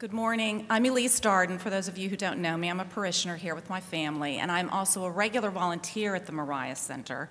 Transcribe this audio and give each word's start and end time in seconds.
Good 0.00 0.12
morning. 0.12 0.64
I'm 0.70 0.84
Elise 0.84 1.18
Darden. 1.18 1.58
For 1.58 1.70
those 1.70 1.88
of 1.88 1.98
you 1.98 2.08
who 2.08 2.16
don't 2.16 2.38
know 2.38 2.56
me, 2.56 2.68
I'm 2.68 2.78
a 2.78 2.84
parishioner 2.84 3.34
here 3.34 3.56
with 3.56 3.68
my 3.68 3.80
family, 3.80 4.38
and 4.38 4.48
I'm 4.48 4.70
also 4.70 5.04
a 5.04 5.10
regular 5.10 5.50
volunteer 5.50 6.14
at 6.14 6.24
the 6.24 6.30
Moriah 6.30 6.76
Center. 6.76 7.28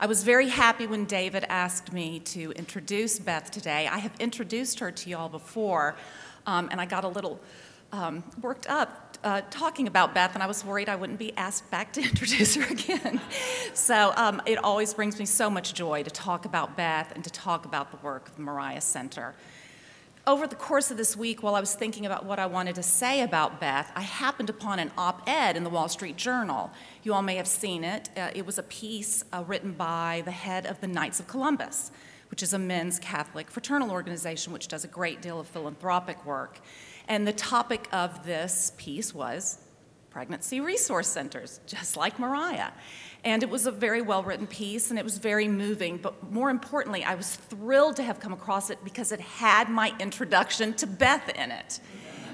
I 0.00 0.06
was 0.06 0.22
very 0.22 0.48
happy 0.48 0.86
when 0.86 1.04
David 1.04 1.44
asked 1.50 1.92
me 1.92 2.20
to 2.20 2.52
introduce 2.52 3.18
Beth 3.18 3.50
today. 3.50 3.86
I 3.86 3.98
have 3.98 4.14
introduced 4.18 4.78
her 4.78 4.90
to 4.90 5.10
y'all 5.10 5.28
before, 5.28 5.94
um, 6.46 6.70
and 6.72 6.80
I 6.80 6.86
got 6.86 7.04
a 7.04 7.08
little 7.08 7.38
um, 7.92 8.24
worked 8.40 8.66
up 8.66 9.18
uh, 9.22 9.42
talking 9.50 9.86
about 9.86 10.14
Beth, 10.14 10.32
and 10.32 10.42
I 10.42 10.46
was 10.46 10.64
worried 10.64 10.88
I 10.88 10.96
wouldn't 10.96 11.18
be 11.18 11.36
asked 11.36 11.70
back 11.70 11.92
to 11.92 12.00
introduce 12.10 12.54
her 12.54 12.64
again. 12.72 13.20
so 13.74 14.14
um, 14.16 14.40
it 14.46 14.56
always 14.64 14.94
brings 14.94 15.18
me 15.18 15.26
so 15.26 15.50
much 15.50 15.74
joy 15.74 16.02
to 16.02 16.10
talk 16.10 16.46
about 16.46 16.78
Beth 16.78 17.12
and 17.14 17.22
to 17.24 17.30
talk 17.30 17.66
about 17.66 17.90
the 17.90 17.98
work 17.98 18.30
of 18.30 18.36
the 18.36 18.42
Moriah 18.42 18.80
Center 18.80 19.34
over 20.26 20.48
the 20.48 20.56
course 20.56 20.90
of 20.90 20.96
this 20.96 21.16
week, 21.16 21.42
while 21.42 21.54
I 21.54 21.60
was 21.60 21.74
thinking 21.74 22.04
about 22.04 22.24
what 22.24 22.40
I 22.40 22.46
wanted 22.46 22.74
to 22.76 22.82
say 22.82 23.20
about 23.20 23.60
Beth, 23.60 23.92
I 23.94 24.00
happened 24.00 24.50
upon 24.50 24.80
an 24.80 24.90
op 24.98 25.22
ed 25.28 25.56
in 25.56 25.62
the 25.62 25.70
Wall 25.70 25.88
Street 25.88 26.16
Journal. 26.16 26.72
You 27.04 27.14
all 27.14 27.22
may 27.22 27.36
have 27.36 27.46
seen 27.46 27.84
it. 27.84 28.10
Uh, 28.16 28.30
it 28.34 28.44
was 28.44 28.58
a 28.58 28.64
piece 28.64 29.24
uh, 29.32 29.44
written 29.46 29.72
by 29.72 30.22
the 30.24 30.32
head 30.32 30.66
of 30.66 30.80
the 30.80 30.88
Knights 30.88 31.20
of 31.20 31.28
Columbus, 31.28 31.92
which 32.30 32.42
is 32.42 32.52
a 32.52 32.58
men's 32.58 32.98
Catholic 32.98 33.48
fraternal 33.50 33.92
organization 33.92 34.52
which 34.52 34.66
does 34.66 34.84
a 34.84 34.88
great 34.88 35.22
deal 35.22 35.38
of 35.38 35.46
philanthropic 35.46 36.26
work. 36.26 36.58
And 37.06 37.24
the 37.24 37.32
topic 37.32 37.88
of 37.92 38.26
this 38.26 38.72
piece 38.76 39.14
was 39.14 39.58
pregnancy 40.16 40.60
resource 40.60 41.08
centers, 41.08 41.60
just 41.66 41.94
like 41.94 42.18
Moriah. 42.18 42.72
And 43.22 43.42
it 43.42 43.50
was 43.50 43.66
a 43.66 43.70
very 43.70 44.00
well 44.00 44.22
written 44.22 44.46
piece 44.46 44.88
and 44.88 44.98
it 44.98 45.04
was 45.04 45.18
very 45.18 45.46
moving. 45.46 45.98
But 45.98 46.32
more 46.32 46.48
importantly, 46.48 47.04
I 47.04 47.16
was 47.16 47.36
thrilled 47.36 47.96
to 47.96 48.02
have 48.02 48.18
come 48.18 48.32
across 48.32 48.70
it 48.70 48.82
because 48.82 49.12
it 49.12 49.20
had 49.20 49.68
my 49.68 49.92
introduction 50.00 50.72
to 50.76 50.86
Beth 50.86 51.28
in 51.36 51.50
it. 51.50 51.80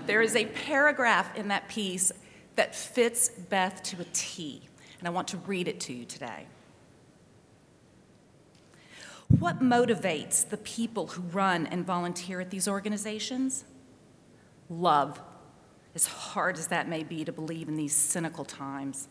There 0.06 0.22
is 0.22 0.36
a 0.36 0.46
paragraph 0.46 1.34
in 1.34 1.48
that 1.48 1.66
piece 1.66 2.12
that 2.54 2.76
fits 2.76 3.28
Beth 3.30 3.82
to 3.82 4.00
a 4.00 4.04
T, 4.12 4.62
and 5.00 5.08
I 5.08 5.10
want 5.10 5.26
to 5.28 5.38
read 5.38 5.66
it 5.66 5.80
to 5.80 5.92
you 5.92 6.04
today. 6.04 6.46
What 9.40 9.58
motivates 9.58 10.48
the 10.48 10.58
people 10.58 11.08
who 11.08 11.22
run 11.22 11.66
and 11.66 11.84
volunteer 11.84 12.40
at 12.40 12.50
these 12.50 12.68
organizations? 12.68 13.64
Love, 14.70 15.20
as 15.94 16.06
hard 16.06 16.56
as 16.58 16.68
that 16.68 16.88
may 16.88 17.02
be 17.02 17.24
to 17.24 17.32
believe 17.32 17.68
in 17.68 17.76
these 17.76 17.94
cynical 17.94 18.44
times. 18.44 19.08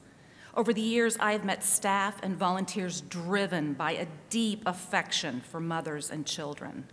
Over 0.55 0.73
the 0.73 0.81
years, 0.81 1.15
I 1.19 1.31
have 1.31 1.45
met 1.45 1.63
staff 1.63 2.19
and 2.21 2.35
volunteers 2.35 3.01
driven 3.01 3.73
by 3.73 3.93
a 3.93 4.07
deep 4.29 4.63
affection 4.65 5.41
for 5.41 5.59
mothers 5.59 6.09
and 6.11 6.25
children. 6.25 6.87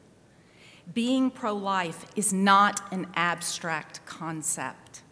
Being 0.94 1.31
pro 1.31 1.55
life 1.55 2.06
is 2.16 2.33
not 2.33 2.81
an 2.92 3.09
abstract 3.14 4.05
concept, 4.06 5.03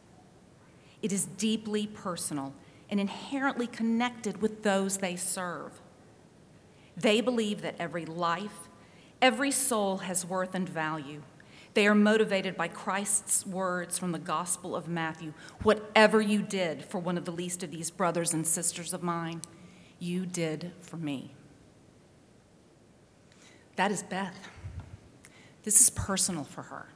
it 1.03 1.13
is 1.13 1.27
deeply 1.27 1.87
personal 1.87 2.55
and 2.89 3.01
inherently 3.01 3.67
connected 3.67 4.41
with 4.41 4.63
those 4.63 4.99
they 4.99 5.17
serve. 5.17 5.81
They 6.97 7.21
believe 7.21 7.63
that 7.63 7.75
every 7.79 8.07
life, 8.07 8.69
every 9.21 9.51
soul 9.51 9.99
has 9.99 10.25
worth 10.25 10.55
and 10.55 10.69
value 10.69 11.23
they 11.77 11.87
are 11.87 11.95
motivated 11.95 12.57
by 12.57 12.69
Christ's 12.69 13.47
words 13.47 13.99
from 13.99 14.11
the 14.11 14.19
Gospel 14.19 14.75
of 14.75 14.89
Matthew 14.89 15.35
Whatever 15.63 16.23
you 16.23 16.41
did 16.41 16.83
for 16.83 16.99
one 16.99 17.19
of 17.19 17.27
the 17.27 17.31
least 17.31 17.63
of 17.63 17.71
these 17.71 17.91
brothers 17.91 18.33
and 18.33 18.47
sisters 18.47 18.95
of 18.95 19.03
mine, 19.03 19.43
you 19.99 20.25
did 20.25 20.73
for 20.81 20.97
me. 20.97 21.35
That 23.77 23.93
is 23.93 24.03
Beth. 24.03 24.49
This 25.65 25.83
is 25.83 25.91
personal 25.91 26.45
for 26.45 26.63
her. 26.63 26.87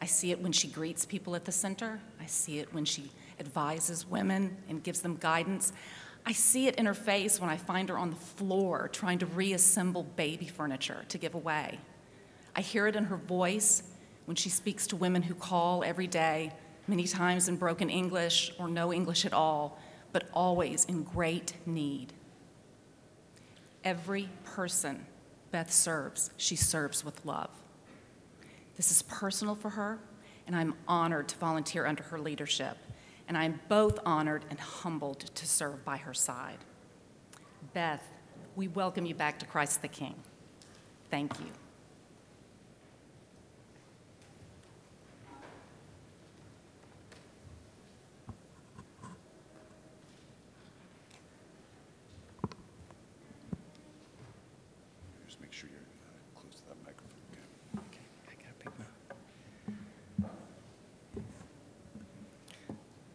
I 0.00 0.06
see 0.06 0.30
it 0.30 0.40
when 0.40 0.52
she 0.52 0.68
greets 0.68 1.04
people 1.04 1.34
at 1.34 1.44
the 1.44 1.50
center. 1.50 1.98
I 2.20 2.26
see 2.26 2.60
it 2.60 2.72
when 2.72 2.84
she 2.84 3.10
advises 3.40 4.06
women 4.06 4.56
and 4.68 4.84
gives 4.84 5.00
them 5.00 5.16
guidance. 5.16 5.72
I 6.24 6.30
see 6.30 6.68
it 6.68 6.76
in 6.76 6.86
her 6.86 6.94
face 6.94 7.40
when 7.40 7.50
I 7.50 7.56
find 7.56 7.88
her 7.88 7.98
on 7.98 8.10
the 8.10 8.16
floor 8.16 8.88
trying 8.92 9.18
to 9.18 9.26
reassemble 9.26 10.04
baby 10.04 10.46
furniture 10.46 11.04
to 11.08 11.18
give 11.18 11.34
away. 11.34 11.80
I 12.54 12.60
hear 12.60 12.86
it 12.86 12.94
in 12.94 13.06
her 13.06 13.16
voice 13.16 13.82
when 14.26 14.36
she 14.36 14.48
speaks 14.48 14.86
to 14.88 14.96
women 14.96 15.22
who 15.22 15.34
call 15.34 15.82
every 15.84 16.06
day, 16.06 16.52
many 16.86 17.04
times 17.04 17.48
in 17.48 17.56
broken 17.56 17.90
English 17.90 18.52
or 18.58 18.68
no 18.68 18.92
English 18.92 19.24
at 19.24 19.32
all, 19.32 19.78
but 20.12 20.28
always 20.32 20.84
in 20.84 21.02
great 21.02 21.54
need. 21.66 22.12
Every 23.84 24.28
person 24.44 25.06
Beth 25.52 25.70
serves, 25.70 26.30
she 26.38 26.56
serves 26.56 27.04
with 27.04 27.24
love. 27.26 27.50
This 28.76 28.90
is 28.90 29.02
personal 29.02 29.54
for 29.54 29.68
her, 29.70 29.98
and 30.46 30.56
I'm 30.56 30.74
honored 30.88 31.28
to 31.28 31.36
volunteer 31.36 31.84
under 31.84 32.02
her 32.04 32.18
leadership, 32.18 32.78
and 33.28 33.36
I'm 33.36 33.60
both 33.68 33.98
honored 34.04 34.44
and 34.48 34.58
humbled 34.58 35.20
to 35.20 35.46
serve 35.46 35.84
by 35.84 35.98
her 35.98 36.14
side. 36.14 36.58
Beth, 37.74 38.02
we 38.56 38.68
welcome 38.68 39.04
you 39.04 39.14
back 39.14 39.38
to 39.40 39.46
Christ 39.46 39.82
the 39.82 39.88
King. 39.88 40.14
Thank 41.10 41.38
you. 41.38 41.61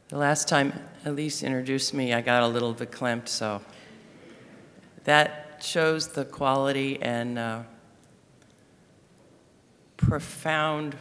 The 0.09 0.17
last 0.17 0.47
time 0.47 0.73
Elise 1.05 1.43
introduced 1.43 1.93
me, 1.93 2.13
I 2.13 2.21
got 2.21 2.41
a 2.41 2.47
little 2.47 2.73
verklempt, 2.73 3.27
so 3.27 3.61
that 5.03 5.59
shows 5.61 6.07
the 6.07 6.23
quality 6.23 6.97
and 7.01 7.37
uh, 7.37 7.63
profound 9.97 10.95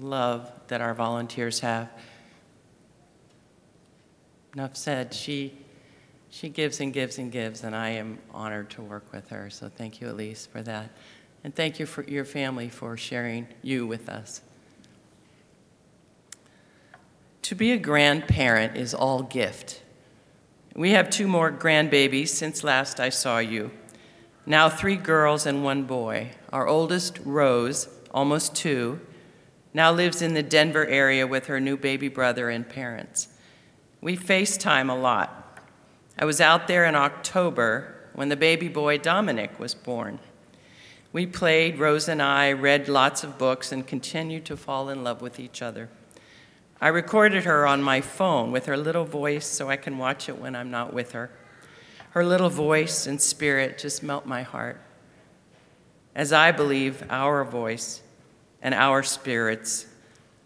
love 0.00 0.50
that 0.68 0.80
our 0.80 0.94
volunteers 0.94 1.60
have. 1.60 1.90
Enough 4.54 4.74
said, 4.74 5.12
she, 5.12 5.52
she 6.30 6.48
gives 6.48 6.80
and 6.80 6.92
gives 6.92 7.18
and 7.18 7.30
gives, 7.30 7.64
and 7.64 7.74
I 7.74 7.90
am 7.90 8.18
honored 8.32 8.70
to 8.70 8.82
work 8.82 9.12
with 9.12 9.28
her. 9.28 9.50
So 9.50 9.68
thank 9.68 10.00
you, 10.00 10.10
Elise, 10.10 10.46
for 10.46 10.62
that. 10.62 10.90
And 11.44 11.54
thank 11.54 11.78
you 11.78 11.86
for 11.86 12.02
your 12.04 12.24
family 12.24 12.68
for 12.68 12.96
sharing 12.96 13.46
you 13.62 13.86
with 13.86 14.08
us. 14.08 14.42
To 17.42 17.54
be 17.54 17.70
a 17.70 17.78
grandparent 17.78 18.76
is 18.76 18.92
all 18.92 19.22
gift. 19.22 19.82
We 20.74 20.90
have 20.90 21.08
two 21.08 21.28
more 21.28 21.52
grandbabies 21.52 22.28
since 22.28 22.64
last 22.64 22.98
I 22.98 23.08
saw 23.08 23.38
you. 23.38 23.70
Now, 24.44 24.68
three 24.68 24.96
girls 24.96 25.46
and 25.46 25.62
one 25.62 25.84
boy. 25.84 26.32
Our 26.52 26.66
oldest, 26.66 27.18
Rose, 27.24 27.88
almost 28.10 28.54
two, 28.54 29.00
now 29.72 29.92
lives 29.92 30.22
in 30.22 30.34
the 30.34 30.42
Denver 30.42 30.86
area 30.86 31.26
with 31.26 31.46
her 31.46 31.60
new 31.60 31.76
baby 31.76 32.08
brother 32.08 32.50
and 32.50 32.68
parents. 32.68 33.28
We 34.00 34.16
FaceTime 34.16 34.90
a 34.90 34.94
lot. 34.94 35.45
I 36.18 36.24
was 36.24 36.40
out 36.40 36.66
there 36.66 36.84
in 36.86 36.94
October 36.94 37.94
when 38.14 38.30
the 38.30 38.36
baby 38.36 38.68
boy 38.68 38.96
Dominic 38.96 39.58
was 39.58 39.74
born. 39.74 40.18
We 41.12 41.26
played, 41.26 41.78
Rose 41.78 42.08
and 42.08 42.22
I 42.22 42.52
read 42.52 42.88
lots 42.88 43.22
of 43.22 43.36
books 43.38 43.70
and 43.70 43.86
continued 43.86 44.46
to 44.46 44.56
fall 44.56 44.88
in 44.88 45.04
love 45.04 45.20
with 45.20 45.38
each 45.38 45.60
other. 45.60 45.90
I 46.80 46.88
recorded 46.88 47.44
her 47.44 47.66
on 47.66 47.82
my 47.82 48.00
phone 48.00 48.50
with 48.50 48.66
her 48.66 48.76
little 48.76 49.04
voice 49.04 49.46
so 49.46 49.68
I 49.68 49.76
can 49.76 49.98
watch 49.98 50.28
it 50.28 50.38
when 50.38 50.56
I'm 50.56 50.70
not 50.70 50.92
with 50.92 51.12
her. 51.12 51.30
Her 52.10 52.24
little 52.24 52.50
voice 52.50 53.06
and 53.06 53.20
spirit 53.20 53.78
just 53.78 54.02
melt 54.02 54.24
my 54.24 54.42
heart. 54.42 54.80
As 56.14 56.32
I 56.32 56.50
believe 56.50 57.04
our 57.10 57.44
voice 57.44 58.02
and 58.62 58.74
our 58.74 59.02
spirits 59.02 59.86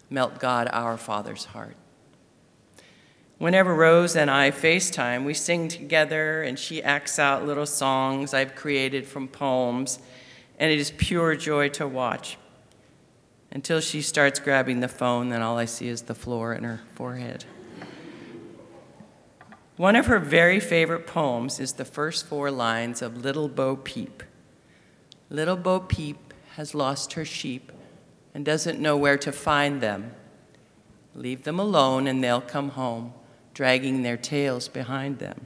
melt 0.09 0.39
God, 0.39 0.69
our 0.73 0.97
Father's 0.97 1.45
heart. 1.45 1.77
Whenever 3.41 3.73
Rose 3.73 4.15
and 4.15 4.29
I 4.29 4.51
FaceTime, 4.51 5.25
we 5.25 5.33
sing 5.33 5.67
together 5.67 6.43
and 6.43 6.59
she 6.59 6.83
acts 6.83 7.17
out 7.17 7.43
little 7.43 7.65
songs 7.65 8.35
I've 8.35 8.53
created 8.53 9.07
from 9.07 9.27
poems, 9.27 9.97
and 10.59 10.71
it 10.71 10.77
is 10.77 10.91
pure 10.91 11.35
joy 11.35 11.69
to 11.69 11.87
watch 11.87 12.37
until 13.51 13.79
she 13.79 13.99
starts 14.03 14.39
grabbing 14.39 14.79
the 14.79 14.87
phone, 14.87 15.29
then 15.29 15.41
all 15.41 15.57
I 15.57 15.65
see 15.65 15.87
is 15.87 16.03
the 16.03 16.13
floor 16.13 16.53
and 16.53 16.63
her 16.63 16.81
forehead. 16.93 17.45
One 19.75 19.95
of 19.95 20.05
her 20.05 20.19
very 20.19 20.59
favorite 20.59 21.07
poems 21.07 21.59
is 21.59 21.73
the 21.73 21.83
first 21.83 22.27
four 22.27 22.51
lines 22.51 23.01
of 23.01 23.25
Little 23.25 23.49
Bo 23.49 23.75
Peep. 23.75 24.21
Little 25.31 25.57
Bo 25.57 25.79
Peep 25.79 26.31
has 26.57 26.75
lost 26.75 27.13
her 27.13 27.25
sheep 27.25 27.71
and 28.35 28.45
doesn't 28.45 28.79
know 28.79 28.95
where 28.95 29.17
to 29.17 29.31
find 29.31 29.81
them. 29.81 30.11
Leave 31.15 31.41
them 31.41 31.59
alone 31.59 32.05
and 32.05 32.23
they'll 32.23 32.39
come 32.39 32.69
home, 32.69 33.15
dragging 33.53 34.03
their 34.03 34.17
tails 34.17 34.67
behind 34.67 35.19
them. 35.19 35.45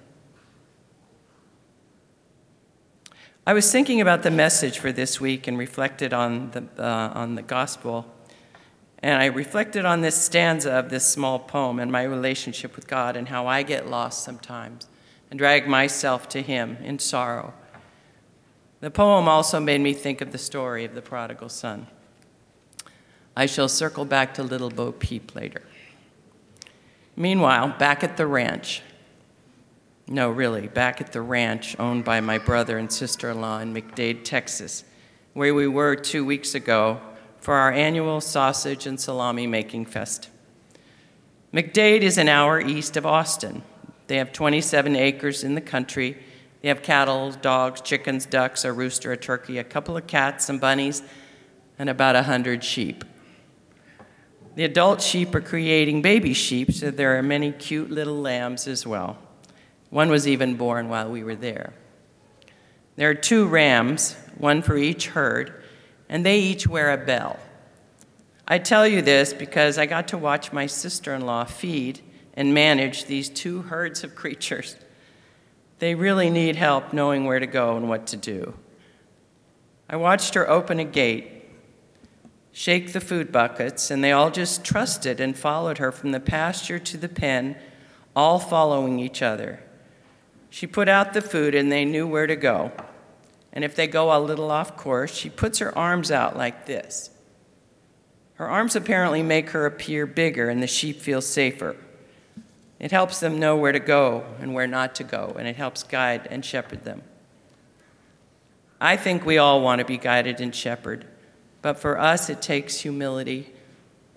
I 3.48 3.54
was 3.54 3.72
thinking 3.72 4.02
about 4.02 4.24
the 4.24 4.31
message 4.31 4.80
for 4.80 4.92
this 4.92 5.22
week 5.22 5.48
and 5.48 5.56
reflected 5.57 6.13
on 6.13 6.50
the, 6.52 6.63
uh, 6.80 7.12
on 7.13 7.36
the 7.36 7.44
gospel. 7.44 8.12
And 9.00 9.22
I 9.22 9.25
reflected 9.25 9.86
on 9.86 10.02
this 10.02 10.16
stanza 10.16 10.72
of 10.72 10.90
this 10.90 11.07
small 11.07 11.38
poem 11.38 11.80
and 11.80 11.92
my 11.92 12.02
relationship 12.02 12.75
with 12.75 12.88
God 12.88 13.16
and 13.16 13.28
how 13.28 13.46
I 13.46 13.62
get 13.62 13.88
lost 13.88 14.24
sometimes 14.24 14.88
and 15.30 15.38
drag 15.38 15.68
myself 15.68 16.28
to 16.30 16.42
Him 16.42 16.78
in 16.81 16.98
sorrow. 16.98 17.54
The 18.80 18.90
poem 18.90 19.28
also 19.28 19.60
made 19.60 19.81
me 19.81 19.94
think 19.94 20.22
of 20.22 20.31
the 20.31 20.40
story 20.40 20.84
of 20.84 20.96
the 20.96 21.02
prodigal 21.04 21.50
son. 21.50 21.86
I 23.36 23.46
shall 23.46 23.68
circle 23.68 24.06
back 24.06 24.34
to 24.36 24.44
Little 24.44 24.69
Bo 24.69 24.92
Peep 24.92 25.36
later. 25.36 25.62
Meanwhile, 27.16 27.76
back 27.78 28.04
at 28.04 28.18
the 28.18 28.28
ranch, 28.28 28.82
no, 30.08 30.30
really, 30.30 30.68
back 30.68 31.02
at 31.02 31.14
the 31.14 31.22
ranch 31.22 31.76
owned 31.80 32.06
by 32.06 32.22
my 32.22 32.38
brother 32.38 32.78
and 32.78 32.92
sister 32.92 33.32
in 33.32 33.42
law 33.42 33.60
in 33.60 33.74
McDade, 33.74 34.24
Texas, 34.24 34.84
where 35.34 35.54
we 35.54 35.68
were 35.68 35.96
two 35.96 36.24
weeks 36.24 36.54
ago 36.54 37.00
for 37.40 37.56
our 37.56 37.72
annual 37.72 38.22
sausage 38.22 38.86
and 38.86 39.00
salami 39.00 39.48
making 39.48 39.86
fest. 39.86 40.30
McDade 41.54 42.02
is 42.02 42.18
an 42.18 42.28
hour 42.28 42.60
east 42.60 42.98
of 42.98 43.06
Austin. 43.06 43.64
They 44.08 44.18
have 44.18 44.32
27 44.34 44.96
acres 44.96 45.44
in 45.44 45.56
the 45.56 45.62
country. 45.62 46.18
They 46.62 46.68
have 46.68 46.84
cattle, 46.84 47.32
dogs, 47.32 47.82
chickens, 47.82 48.26
ducks, 48.26 48.66
a 48.66 48.74
rooster, 48.74 49.12
a 49.12 49.18
turkey, 49.18 49.58
a 49.58 49.64
couple 49.64 49.96
of 49.96 50.06
cats, 50.06 50.46
some 50.46 50.60
bunnies, 50.60 51.02
and 51.80 51.90
about 51.90 52.16
100 52.16 52.64
sheep. 52.64 53.04
The 54.56 54.63
adult 54.63 55.02
sheep 55.02 55.36
are 55.36 55.42
creating 55.42 56.02
baby 56.02 56.34
sheep, 56.34 56.72
so 56.72 56.90
there 56.90 57.18
are 57.18 57.24
many 57.24 57.52
cute 57.52 57.92
little 57.92 58.22
lambs 58.22 58.68
as 58.68 58.88
well. 58.88 59.18
One 59.90 60.10
was 60.10 60.28
even 60.28 60.56
born 60.56 60.88
while 60.88 61.10
we 61.10 61.24
were 61.24 61.36
there. 61.36 61.74
There 62.96 63.10
are 63.10 63.16
two 63.16 63.48
rams, 63.48 64.16
one 64.38 64.62
for 64.62 64.78
each 64.78 65.07
herd, 65.07 65.62
and 66.07 66.25
they 66.25 66.40
each 66.40 66.68
wear 66.68 66.94
a 66.94 67.06
bell. 67.06 67.38
I 68.48 68.60
tell 68.60 68.88
you 68.88 69.02
this 69.02 69.34
because 69.34 69.78
I 69.78 69.86
got 69.86 70.07
to 70.10 70.18
watch 70.18 70.54
my 70.54 70.68
sister 70.68 71.13
in 71.13 71.25
law 71.25 71.44
feed 71.44 72.00
and 72.34 72.54
manage 72.54 73.06
these 73.06 73.28
two 73.28 73.63
herds 73.63 74.04
of 74.04 74.16
creatures. 74.16 74.78
They 75.80 75.96
really 75.96 76.30
need 76.30 76.56
help 76.56 76.94
knowing 76.94 77.25
where 77.25 77.40
to 77.40 77.48
go 77.48 77.75
and 77.75 77.90
what 77.90 78.07
to 78.07 78.18
do. 78.18 78.54
I 79.90 79.98
watched 79.98 80.34
her 80.36 80.50
open 80.50 80.80
a 80.80 80.86
gate, 80.86 81.35
shake 82.57 82.94
the 82.94 83.02
food 83.02 83.34
buckets, 83.34 83.92
and 83.92 84.02
they 84.02 84.13
all 84.13 84.31
just 84.31 84.63
trusted 84.63 85.19
and 85.19 85.38
followed 85.38 85.78
her 85.78 85.92
from 85.92 86.13
the 86.13 86.22
pasture 86.22 86.80
to 86.80 86.96
the 86.96 87.10
pen, 87.10 87.54
all 88.16 88.40
following 88.40 88.98
each 88.98 89.22
other. 89.22 89.62
She 90.50 90.66
put 90.66 90.88
out 90.88 91.12
the 91.12 91.22
food 91.22 91.54
and 91.54 91.69
they 91.69 91.84
knew 91.84 92.07
where 92.07 92.28
to 92.28 92.36
go. 92.38 92.72
And 93.52 93.66
if 93.66 93.75
they 93.75 93.88
go 93.88 94.18
a 94.18 94.24
little 94.24 94.50
off 94.52 94.78
course, 94.78 95.13
she 95.13 95.30
puts 95.30 95.60
her 95.60 95.78
arms 95.78 96.12
out 96.12 96.38
like 96.38 96.66
this. 96.66 97.10
Her 98.36 98.48
arms 98.48 98.74
apparently 98.74 99.22
make 99.22 99.50
her 99.50 99.66
appear 99.66 100.06
bigger 100.06 100.48
and 100.48 100.63
the 100.63 100.68
sheep 100.68 101.02
feel 101.02 101.22
safer. 101.22 101.75
It 102.80 102.92
helps 102.92 103.19
them 103.19 103.38
know 103.38 103.57
where 103.57 103.74
to 103.74 103.80
go 103.80 104.24
and 104.40 104.54
where 104.54 104.66
not 104.66 104.96
to 104.96 105.04
go, 105.04 105.36
and 105.38 105.46
it 105.46 105.57
helps 105.57 105.84
guide 105.84 106.25
and 106.31 106.46
shepherd 106.46 106.86
them. 106.86 107.02
I 108.80 108.96
think 108.96 109.25
we 109.25 109.38
all 109.38 109.62
want 109.62 109.80
to 109.80 109.86
be 109.86 109.98
guided 109.98 110.40
and 110.40 110.56
shepherded, 110.56 111.06
but 111.66 111.80
for 111.80 112.00
us 112.00 112.30
it 112.30 112.44
takes 112.44 112.82
humility, 112.82 113.52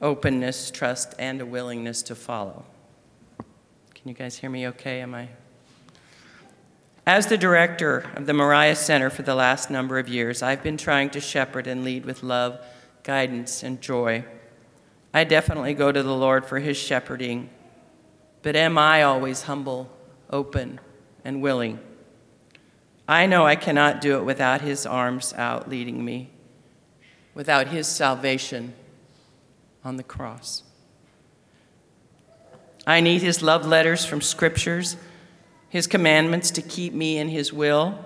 openness, 0.02 0.70
trust, 0.70 1.14
and 1.18 1.40
a 1.40 1.46
willingness 1.46 2.02
to 2.02 2.14
follow. 2.14 2.66
Can 3.94 4.06
you 4.06 4.12
guys 4.12 4.36
hear 4.36 4.50
me 4.50 4.68
okay? 4.68 5.00
Am 5.00 5.14
I 5.14 5.30
as 7.06 7.28
the 7.28 7.38
director 7.38 8.04
of 8.16 8.26
the 8.26 8.34
Moriah 8.34 8.76
Center 8.76 9.08
for 9.08 9.22
the 9.22 9.34
last 9.34 9.70
number 9.70 9.98
of 9.98 10.10
years, 10.10 10.42
I've 10.42 10.62
been 10.62 10.76
trying 10.76 11.08
to 11.08 11.22
shepherd 11.22 11.66
and 11.66 11.84
lead 11.84 12.04
with 12.04 12.22
love, 12.22 12.60
guidance, 13.02 13.62
and 13.62 13.80
joy. 13.80 14.26
I 15.14 15.24
definitely 15.24 15.72
go 15.72 15.90
to 15.90 16.02
the 16.02 16.14
Lord 16.14 16.44
for 16.44 16.58
his 16.58 16.76
shepherding, 16.76 17.48
but 18.42 18.56
am 18.56 18.76
I 18.76 19.04
always 19.04 19.44
humble, 19.44 19.90
open, 20.28 20.80
and 21.24 21.40
willing? 21.40 21.78
I 23.08 23.24
know 23.24 23.46
I 23.46 23.56
cannot 23.56 24.02
do 24.02 24.18
it 24.18 24.24
without 24.26 24.60
his 24.60 24.84
arms 24.84 25.32
out 25.32 25.70
leading 25.70 26.04
me, 26.04 26.28
without 27.34 27.68
his 27.68 27.86
salvation 27.86 28.74
on 29.84 29.96
the 29.96 30.02
cross. 30.02 30.62
I 32.86 33.00
need 33.00 33.22
his 33.22 33.42
love 33.42 33.66
letters 33.66 34.04
from 34.04 34.20
scriptures 34.20 34.96
his 35.68 35.86
commandments 35.86 36.50
to 36.52 36.62
keep 36.62 36.94
me 36.94 37.18
in 37.18 37.28
His 37.28 37.52
will. 37.52 37.98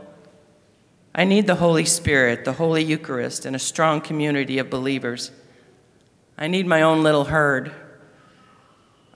I 1.14 1.24
need 1.24 1.46
the 1.46 1.56
Holy 1.56 1.84
Spirit, 1.84 2.44
the 2.44 2.54
Holy 2.54 2.82
Eucharist, 2.82 3.44
and 3.44 3.54
a 3.54 3.60
strong 3.60 4.00
community 4.00 4.58
of 4.58 4.70
believers. 4.70 5.30
I 6.36 6.48
need 6.48 6.66
my 6.66 6.82
own 6.82 7.02
little 7.02 7.24
herd. 7.24 7.72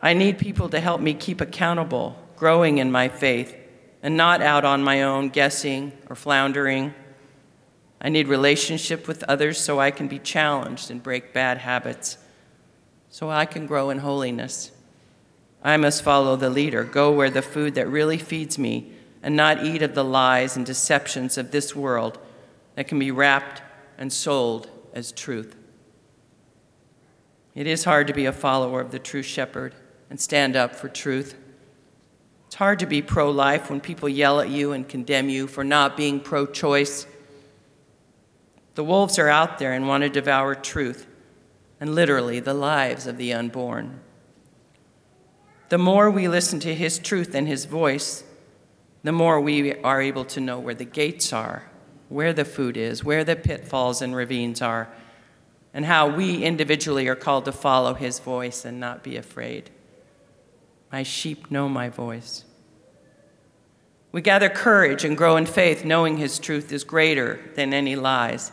I 0.00 0.12
need 0.12 0.38
people 0.38 0.68
to 0.68 0.78
help 0.78 1.00
me 1.00 1.14
keep 1.14 1.40
accountable, 1.40 2.16
growing 2.36 2.78
in 2.78 2.92
my 2.92 3.08
faith, 3.08 3.56
and 4.02 4.16
not 4.16 4.42
out 4.42 4.64
on 4.64 4.84
my 4.84 5.02
own, 5.02 5.30
guessing 5.30 5.92
or 6.08 6.14
floundering. 6.14 6.94
I 8.06 8.08
need 8.08 8.28
relationship 8.28 9.08
with 9.08 9.24
others 9.24 9.58
so 9.58 9.80
I 9.80 9.90
can 9.90 10.06
be 10.06 10.20
challenged 10.20 10.92
and 10.92 11.02
break 11.02 11.32
bad 11.32 11.58
habits, 11.58 12.18
so 13.10 13.30
I 13.30 13.46
can 13.46 13.66
grow 13.66 13.90
in 13.90 13.98
holiness. 13.98 14.70
I 15.60 15.76
must 15.76 16.04
follow 16.04 16.36
the 16.36 16.48
leader, 16.48 16.84
go 16.84 17.10
where 17.10 17.30
the 17.30 17.42
food 17.42 17.74
that 17.74 17.88
really 17.88 18.16
feeds 18.16 18.60
me, 18.60 18.92
and 19.24 19.34
not 19.34 19.64
eat 19.64 19.82
of 19.82 19.96
the 19.96 20.04
lies 20.04 20.56
and 20.56 20.64
deceptions 20.64 21.36
of 21.36 21.50
this 21.50 21.74
world 21.74 22.20
that 22.76 22.86
can 22.86 23.00
be 23.00 23.10
wrapped 23.10 23.60
and 23.98 24.12
sold 24.12 24.70
as 24.94 25.10
truth. 25.10 25.56
It 27.56 27.66
is 27.66 27.82
hard 27.82 28.06
to 28.06 28.14
be 28.14 28.26
a 28.26 28.32
follower 28.32 28.80
of 28.80 28.92
the 28.92 29.00
true 29.00 29.24
shepherd 29.24 29.74
and 30.10 30.20
stand 30.20 30.54
up 30.54 30.76
for 30.76 30.88
truth. 30.88 31.34
It's 32.46 32.54
hard 32.54 32.78
to 32.78 32.86
be 32.86 33.02
pro 33.02 33.32
life 33.32 33.68
when 33.68 33.80
people 33.80 34.08
yell 34.08 34.38
at 34.38 34.48
you 34.48 34.70
and 34.70 34.88
condemn 34.88 35.28
you 35.28 35.48
for 35.48 35.64
not 35.64 35.96
being 35.96 36.20
pro 36.20 36.46
choice. 36.46 37.08
The 38.76 38.84
wolves 38.84 39.19
are 39.19 39.31
out 39.31 39.58
there 39.58 39.73
and 39.73 39.88
want 39.88 40.02
to 40.02 40.11
devour 40.11 40.55
truth 40.55 41.06
and 41.81 41.94
literally 41.94 42.40
the 42.40 42.52
lives 42.52 43.06
of 43.06 43.17
the 43.17 43.32
unborn. 43.32 44.00
The 45.70 45.78
more 45.78 46.11
we 46.11 46.28
listen 46.28 46.61
to 46.61 46.75
His 46.75 46.99
truth 46.99 47.34
and 47.34 47.49
His 47.49 47.64
voice, 47.64 48.23
the 49.02 49.12
more 49.12 49.40
we 49.40 49.75
are 49.81 50.02
able 50.02 50.26
to 50.26 50.40
know 50.40 50.58
where 50.58 50.75
the 50.75 50.84
gates 50.84 51.32
are, 51.32 51.70
where 52.11 52.34
the 52.34 52.44
food 52.44 52.76
is, 52.76 53.02
where 53.02 53.25
the 53.25 53.34
pitfalls 53.34 54.02
and 54.02 54.14
ravines 54.14 54.61
are, 54.61 54.88
and 55.73 55.87
how 55.87 56.08
we 56.08 56.44
individually 56.44 57.08
are 57.08 57.17
called 57.17 57.46
to 57.46 57.52
follow 57.52 57.94
His 57.94 58.19
voice 58.19 58.67
and 58.67 58.78
not 58.78 59.02
be 59.02 59.17
afraid. 59.17 59.71
My 60.92 61.02
sheep 61.02 61.50
know 61.50 61.66
my 61.66 61.88
voice. 61.88 62.45
We 64.12 64.21
gather 64.21 64.50
courage 64.50 65.02
and 65.02 65.16
grow 65.16 65.38
in 65.38 65.47
faith, 65.47 65.83
knowing 65.83 66.18
His 66.18 66.38
truth 66.38 66.71
is 66.73 66.85
greater 66.85 67.40
than 67.54 67.73
any 67.73 67.97
lies. 67.97 68.52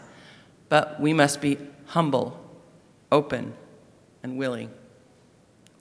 But 0.74 1.00
we 1.00 1.13
must 1.13 1.39
be 1.39 1.60
humble, 1.86 2.36
open, 3.12 3.53
and 4.24 4.39
willing. 4.39 4.72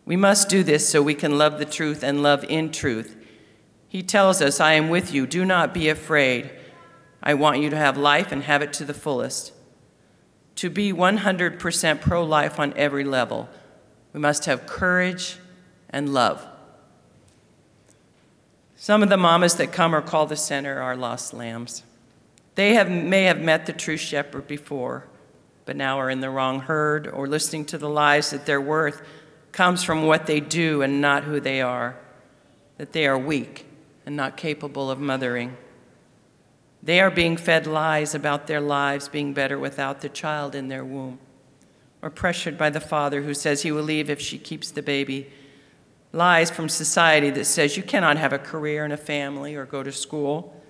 We 0.04 0.16
must 0.16 0.50
do 0.50 0.62
this 0.62 0.86
so 0.86 1.00
we 1.00 1.14
can 1.14 1.38
love 1.38 1.58
the 1.58 1.64
truth 1.64 2.02
and 2.02 2.22
love 2.22 2.44
in 2.44 2.70
truth. 2.70 3.16
He 3.88 4.02
tells 4.02 4.42
us, 4.42 4.60
I 4.60 4.74
am 4.74 4.90
with 4.90 5.14
you. 5.14 5.26
Do 5.26 5.46
not 5.46 5.72
be 5.72 5.88
afraid. 5.88 6.50
I 7.22 7.32
want 7.32 7.62
you 7.62 7.70
to 7.70 7.76
have 7.76 7.96
life 7.96 8.32
and 8.32 8.42
have 8.42 8.60
it 8.60 8.74
to 8.74 8.84
the 8.84 8.92
fullest. 8.92 9.54
To 10.56 10.68
be 10.68 10.92
100% 10.92 12.02
pro 12.02 12.22
life 12.22 12.60
on 12.60 12.74
every 12.76 13.04
level, 13.04 13.48
we 14.12 14.20
must 14.20 14.44
have 14.44 14.66
courage 14.66 15.38
and 15.88 16.12
love. 16.12 16.46
Some 18.76 19.02
of 19.02 19.08
the 19.08 19.16
mamas 19.16 19.54
that 19.54 19.72
come 19.72 19.94
or 19.94 20.02
call 20.02 20.26
the 20.26 20.36
center 20.36 20.82
are 20.82 20.96
lost 20.96 21.32
lambs. 21.32 21.82
They 22.54 22.74
have, 22.74 22.90
may 22.90 23.24
have 23.24 23.40
met 23.40 23.66
the 23.66 23.72
true 23.72 23.96
shepherd 23.96 24.46
before, 24.46 25.06
but 25.64 25.76
now 25.76 25.98
are 25.98 26.10
in 26.10 26.20
the 26.20 26.30
wrong 26.30 26.60
herd 26.60 27.06
or 27.08 27.26
listening 27.26 27.64
to 27.66 27.78
the 27.78 27.88
lies 27.88 28.30
that 28.30 28.46
they're 28.46 28.60
worth 28.60 29.02
comes 29.52 29.84
from 29.84 30.06
what 30.06 30.26
they 30.26 30.40
do 30.40 30.82
and 30.82 31.00
not 31.00 31.24
who 31.24 31.38
they 31.38 31.60
are, 31.60 31.96
that 32.78 32.92
they 32.92 33.06
are 33.06 33.18
weak 33.18 33.66
and 34.04 34.16
not 34.16 34.36
capable 34.36 34.90
of 34.90 34.98
mothering. 34.98 35.56
They 36.82 37.00
are 37.00 37.10
being 37.10 37.36
fed 37.36 37.66
lies 37.66 38.14
about 38.14 38.46
their 38.46 38.60
lives 38.60 39.08
being 39.08 39.32
better 39.32 39.58
without 39.58 40.00
the 40.00 40.08
child 40.08 40.54
in 40.54 40.68
their 40.68 40.84
womb, 40.84 41.20
or 42.00 42.10
pressured 42.10 42.58
by 42.58 42.70
the 42.70 42.80
father 42.80 43.22
who 43.22 43.34
says 43.34 43.62
he 43.62 43.70
will 43.70 43.84
leave 43.84 44.10
if 44.10 44.20
she 44.20 44.38
keeps 44.38 44.70
the 44.70 44.82
baby. 44.82 45.30
Lies 46.12 46.50
from 46.50 46.68
society 46.68 47.30
that 47.30 47.44
says 47.44 47.76
you 47.76 47.82
cannot 47.82 48.16
have 48.16 48.32
a 48.32 48.38
career 48.38 48.84
and 48.84 48.92
a 48.92 48.98
family 48.98 49.54
or 49.54 49.64
go 49.64 49.82
to 49.82 49.92
school. 49.92 50.60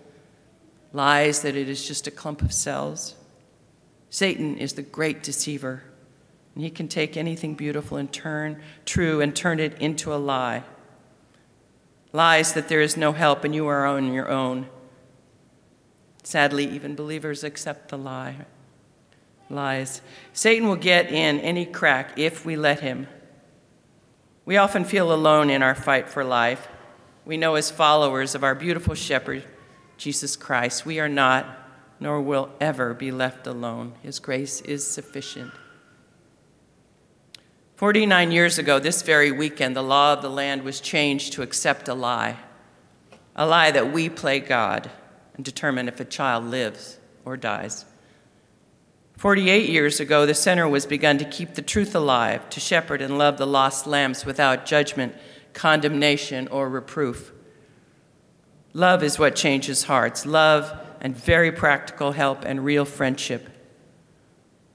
Lies 0.92 1.42
that 1.42 1.56
it 1.56 1.68
is 1.68 1.86
just 1.86 2.06
a 2.06 2.10
clump 2.10 2.42
of 2.42 2.52
cells. 2.52 3.14
Satan 4.10 4.58
is 4.58 4.74
the 4.74 4.82
great 4.82 5.22
deceiver. 5.22 5.82
And 6.54 6.62
he 6.62 6.70
can 6.70 6.86
take 6.86 7.16
anything 7.16 7.54
beautiful 7.54 7.96
and 7.96 8.12
turn 8.12 8.60
true 8.84 9.20
and 9.20 9.34
turn 9.34 9.58
it 9.58 9.80
into 9.80 10.12
a 10.12 10.16
lie. 10.16 10.64
Lies 12.12 12.52
that 12.52 12.68
there 12.68 12.82
is 12.82 12.96
no 12.96 13.12
help 13.12 13.42
and 13.42 13.54
you 13.54 13.66
are 13.66 13.86
on 13.86 14.12
your 14.12 14.28
own. 14.28 14.68
Sadly, 16.22 16.68
even 16.68 16.94
believers 16.94 17.42
accept 17.42 17.88
the 17.88 17.98
lie. 17.98 18.36
lies. 19.48 20.02
Satan 20.32 20.68
will 20.68 20.76
get 20.76 21.10
in 21.10 21.40
any 21.40 21.66
crack 21.66 22.18
if 22.18 22.44
we 22.44 22.56
let 22.56 22.80
him. 22.80 23.06
We 24.44 24.56
often 24.56 24.84
feel 24.84 25.12
alone 25.12 25.50
in 25.50 25.62
our 25.62 25.74
fight 25.74 26.08
for 26.08 26.24
life. 26.24 26.68
We 27.24 27.36
know 27.36 27.54
as 27.54 27.70
followers 27.70 28.34
of 28.34 28.44
our 28.44 28.54
beautiful 28.54 28.94
shepherd, 28.94 29.44
Jesus 30.02 30.34
Christ, 30.34 30.84
we 30.84 30.98
are 30.98 31.08
not, 31.08 31.46
nor 32.00 32.20
will 32.20 32.50
ever 32.60 32.92
be 32.92 33.12
left 33.12 33.46
alone. 33.46 33.92
His 34.02 34.18
grace 34.18 34.60
is 34.62 34.84
sufficient. 34.84 35.52
49 37.76 38.32
years 38.32 38.58
ago, 38.58 38.80
this 38.80 39.02
very 39.02 39.30
weekend, 39.30 39.76
the 39.76 39.82
law 39.82 40.12
of 40.12 40.20
the 40.20 40.28
land 40.28 40.64
was 40.64 40.80
changed 40.80 41.34
to 41.34 41.42
accept 41.42 41.86
a 41.86 41.94
lie 41.94 42.36
a 43.36 43.46
lie 43.46 43.70
that 43.70 43.92
we 43.92 44.08
play 44.08 44.40
God 44.40 44.90
and 45.36 45.44
determine 45.44 45.86
if 45.86 46.00
a 46.00 46.04
child 46.04 46.44
lives 46.44 46.98
or 47.24 47.36
dies. 47.36 47.84
48 49.16 49.68
years 49.68 50.00
ago, 50.00 50.26
the 50.26 50.34
center 50.34 50.68
was 50.68 50.84
begun 50.84 51.16
to 51.18 51.24
keep 51.24 51.54
the 51.54 51.62
truth 51.62 51.94
alive, 51.94 52.50
to 52.50 52.58
shepherd 52.58 53.00
and 53.00 53.18
love 53.18 53.38
the 53.38 53.46
lost 53.46 53.86
lambs 53.86 54.26
without 54.26 54.66
judgment, 54.66 55.14
condemnation, 55.52 56.48
or 56.48 56.68
reproof. 56.68 57.32
Love 58.74 59.02
is 59.02 59.18
what 59.18 59.36
changes 59.36 59.84
hearts. 59.84 60.24
Love 60.24 60.72
and 61.00 61.16
very 61.16 61.52
practical 61.52 62.12
help 62.12 62.44
and 62.44 62.64
real 62.64 62.84
friendship. 62.84 63.48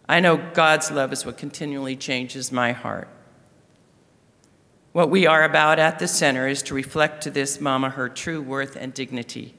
I 0.07 0.19
know 0.19 0.37
God's 0.53 0.91
love 0.91 1.11
is 1.11 1.25
what 1.25 1.37
continually 1.37 1.95
changes 1.95 2.51
my 2.51 2.71
heart. 2.71 3.09
What 4.93 5.09
we 5.09 5.27
are 5.27 5.43
about 5.43 5.79
at 5.79 5.99
the 5.99 6.07
center 6.07 6.47
is 6.47 6.63
to 6.63 6.73
reflect 6.73 7.23
to 7.23 7.31
this 7.31 7.59
mama 7.59 7.89
her 7.91 8.09
true 8.09 8.41
worth 8.41 8.75
and 8.75 8.93
dignity, 8.93 9.53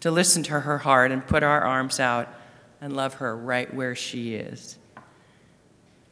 to 0.00 0.10
listen 0.10 0.42
to 0.44 0.60
her 0.60 0.78
heart 0.78 1.10
and 1.10 1.26
put 1.26 1.42
our 1.42 1.60
arms 1.60 2.00
out 2.00 2.28
and 2.80 2.94
love 2.94 3.14
her 3.14 3.36
right 3.36 3.72
where 3.74 3.94
she 3.94 4.34
is. 4.34 4.78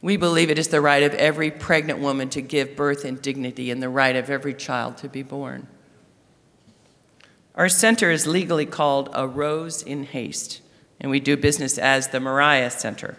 We 0.01 0.17
believe 0.17 0.49
it 0.49 0.59
is 0.59 0.67
the 0.67 0.81
right 0.81 1.03
of 1.03 1.13
every 1.15 1.49
pregnant 1.49 1.99
woman 1.99 2.29
to 2.29 2.41
give 2.41 2.75
birth 2.75 3.05
in 3.05 3.15
dignity 3.15 3.71
and 3.71 3.81
the 3.81 3.89
right 3.89 4.15
of 4.15 4.29
every 4.29 4.53
child 4.53 4.97
to 4.97 5.09
be 5.09 5.23
born. 5.23 5.67
Our 7.57 7.69
center 7.69 8.11
is 8.11 8.27
legally 8.27 8.67
called 8.67 9.09
a 9.13 9.27
Rose 9.27 9.81
in 9.81 10.03
Haste, 10.03 10.61
and 11.01 11.09
we 11.09 11.19
do 11.19 11.35
business 11.35 11.79
as 11.79 12.09
the 12.09 12.19
Moriah 12.19 12.69
Center 12.69 13.17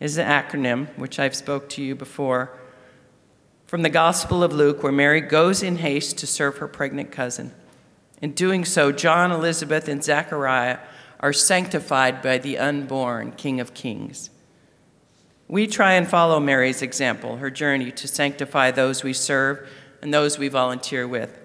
is 0.00 0.18
an 0.18 0.26
acronym, 0.26 0.88
which 0.98 1.20
I've 1.20 1.36
spoke 1.36 1.68
to 1.70 1.82
you 1.82 1.94
before, 1.94 2.58
from 3.66 3.82
the 3.82 3.88
Gospel 3.88 4.42
of 4.42 4.52
Luke, 4.52 4.82
where 4.82 4.90
Mary 4.90 5.20
goes 5.20 5.62
in 5.62 5.76
haste 5.76 6.18
to 6.18 6.26
serve 6.26 6.58
her 6.58 6.66
pregnant 6.66 7.12
cousin. 7.12 7.52
In 8.20 8.32
doing 8.32 8.64
so, 8.64 8.90
John, 8.90 9.30
Elizabeth, 9.30 9.86
and 9.86 10.02
Zechariah 10.02 10.78
are 11.20 11.32
sanctified 11.32 12.20
by 12.20 12.38
the 12.38 12.58
unborn 12.58 13.30
King 13.30 13.60
of 13.60 13.74
Kings. 13.74 14.30
We 15.46 15.68
try 15.68 15.92
and 15.92 16.08
follow 16.08 16.40
Mary's 16.40 16.82
example, 16.82 17.36
her 17.36 17.50
journey 17.50 17.92
to 17.92 18.08
sanctify 18.08 18.72
those 18.72 19.04
we 19.04 19.12
serve 19.12 19.68
and 20.02 20.12
those 20.12 20.36
we 20.36 20.48
volunteer 20.48 21.06
with. 21.06 21.38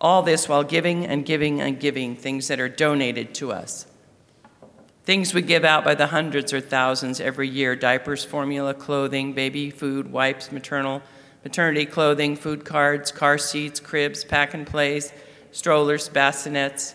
All 0.00 0.22
this 0.22 0.48
while 0.48 0.64
giving 0.64 1.04
and 1.04 1.24
giving 1.24 1.60
and 1.60 1.78
giving 1.78 2.14
things 2.14 2.48
that 2.48 2.60
are 2.60 2.68
donated 2.68 3.34
to 3.36 3.52
us. 3.52 3.86
Things 5.04 5.32
we 5.32 5.42
give 5.42 5.64
out 5.64 5.84
by 5.84 5.94
the 5.94 6.08
hundreds 6.08 6.52
or 6.52 6.60
thousands 6.60 7.20
every 7.20 7.48
year 7.48 7.74
diapers, 7.74 8.24
formula, 8.24 8.74
clothing, 8.74 9.32
baby 9.32 9.70
food, 9.70 10.12
wipes, 10.12 10.52
maternal, 10.52 11.02
maternity 11.42 11.86
clothing, 11.86 12.36
food 12.36 12.64
cards, 12.64 13.10
car 13.10 13.38
seats, 13.38 13.80
cribs, 13.80 14.22
pack 14.22 14.54
and 14.54 14.66
plays, 14.66 15.12
strollers, 15.50 16.08
bassinets. 16.08 16.94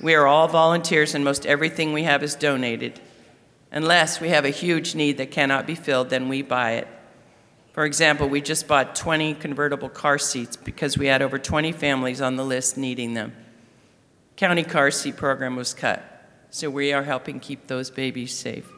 We 0.00 0.14
are 0.14 0.26
all 0.26 0.46
volunteers, 0.46 1.14
and 1.14 1.24
most 1.24 1.44
everything 1.44 1.92
we 1.92 2.04
have 2.04 2.22
is 2.22 2.36
donated. 2.36 3.00
Unless 3.72 4.20
we 4.20 4.28
have 4.28 4.44
a 4.44 4.50
huge 4.50 4.94
need 4.94 5.18
that 5.18 5.32
cannot 5.32 5.66
be 5.66 5.74
filled, 5.74 6.10
then 6.10 6.28
we 6.28 6.40
buy 6.40 6.72
it. 6.72 6.88
For 7.78 7.84
example, 7.84 8.28
we 8.28 8.40
just 8.40 8.66
bought 8.66 8.96
20 8.96 9.34
convertible 9.34 9.88
car 9.88 10.18
seats 10.18 10.56
because 10.56 10.98
we 10.98 11.06
had 11.06 11.22
over 11.22 11.38
20 11.38 11.70
families 11.70 12.20
on 12.20 12.34
the 12.34 12.44
list 12.44 12.76
needing 12.76 13.14
them. 13.14 13.32
County 14.34 14.64
car 14.64 14.90
seat 14.90 15.16
program 15.16 15.54
was 15.54 15.74
cut. 15.74 16.02
So 16.50 16.70
we 16.70 16.92
are 16.92 17.04
helping 17.04 17.38
keep 17.38 17.68
those 17.68 17.88
babies 17.88 18.34
safe. 18.34 18.68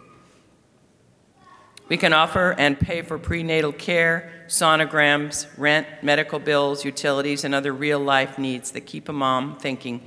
We 1.88 1.96
can 1.96 2.12
offer 2.12 2.54
and 2.58 2.78
pay 2.78 3.00
for 3.00 3.18
prenatal 3.18 3.72
care, 3.72 4.44
sonograms, 4.48 5.46
rent, 5.56 5.86
medical 6.02 6.38
bills, 6.38 6.84
utilities, 6.84 7.42
and 7.42 7.54
other 7.54 7.72
real 7.72 8.00
life 8.00 8.36
needs 8.36 8.70
that 8.72 8.82
keep 8.82 9.08
a 9.08 9.14
mom 9.14 9.56
thinking 9.56 10.06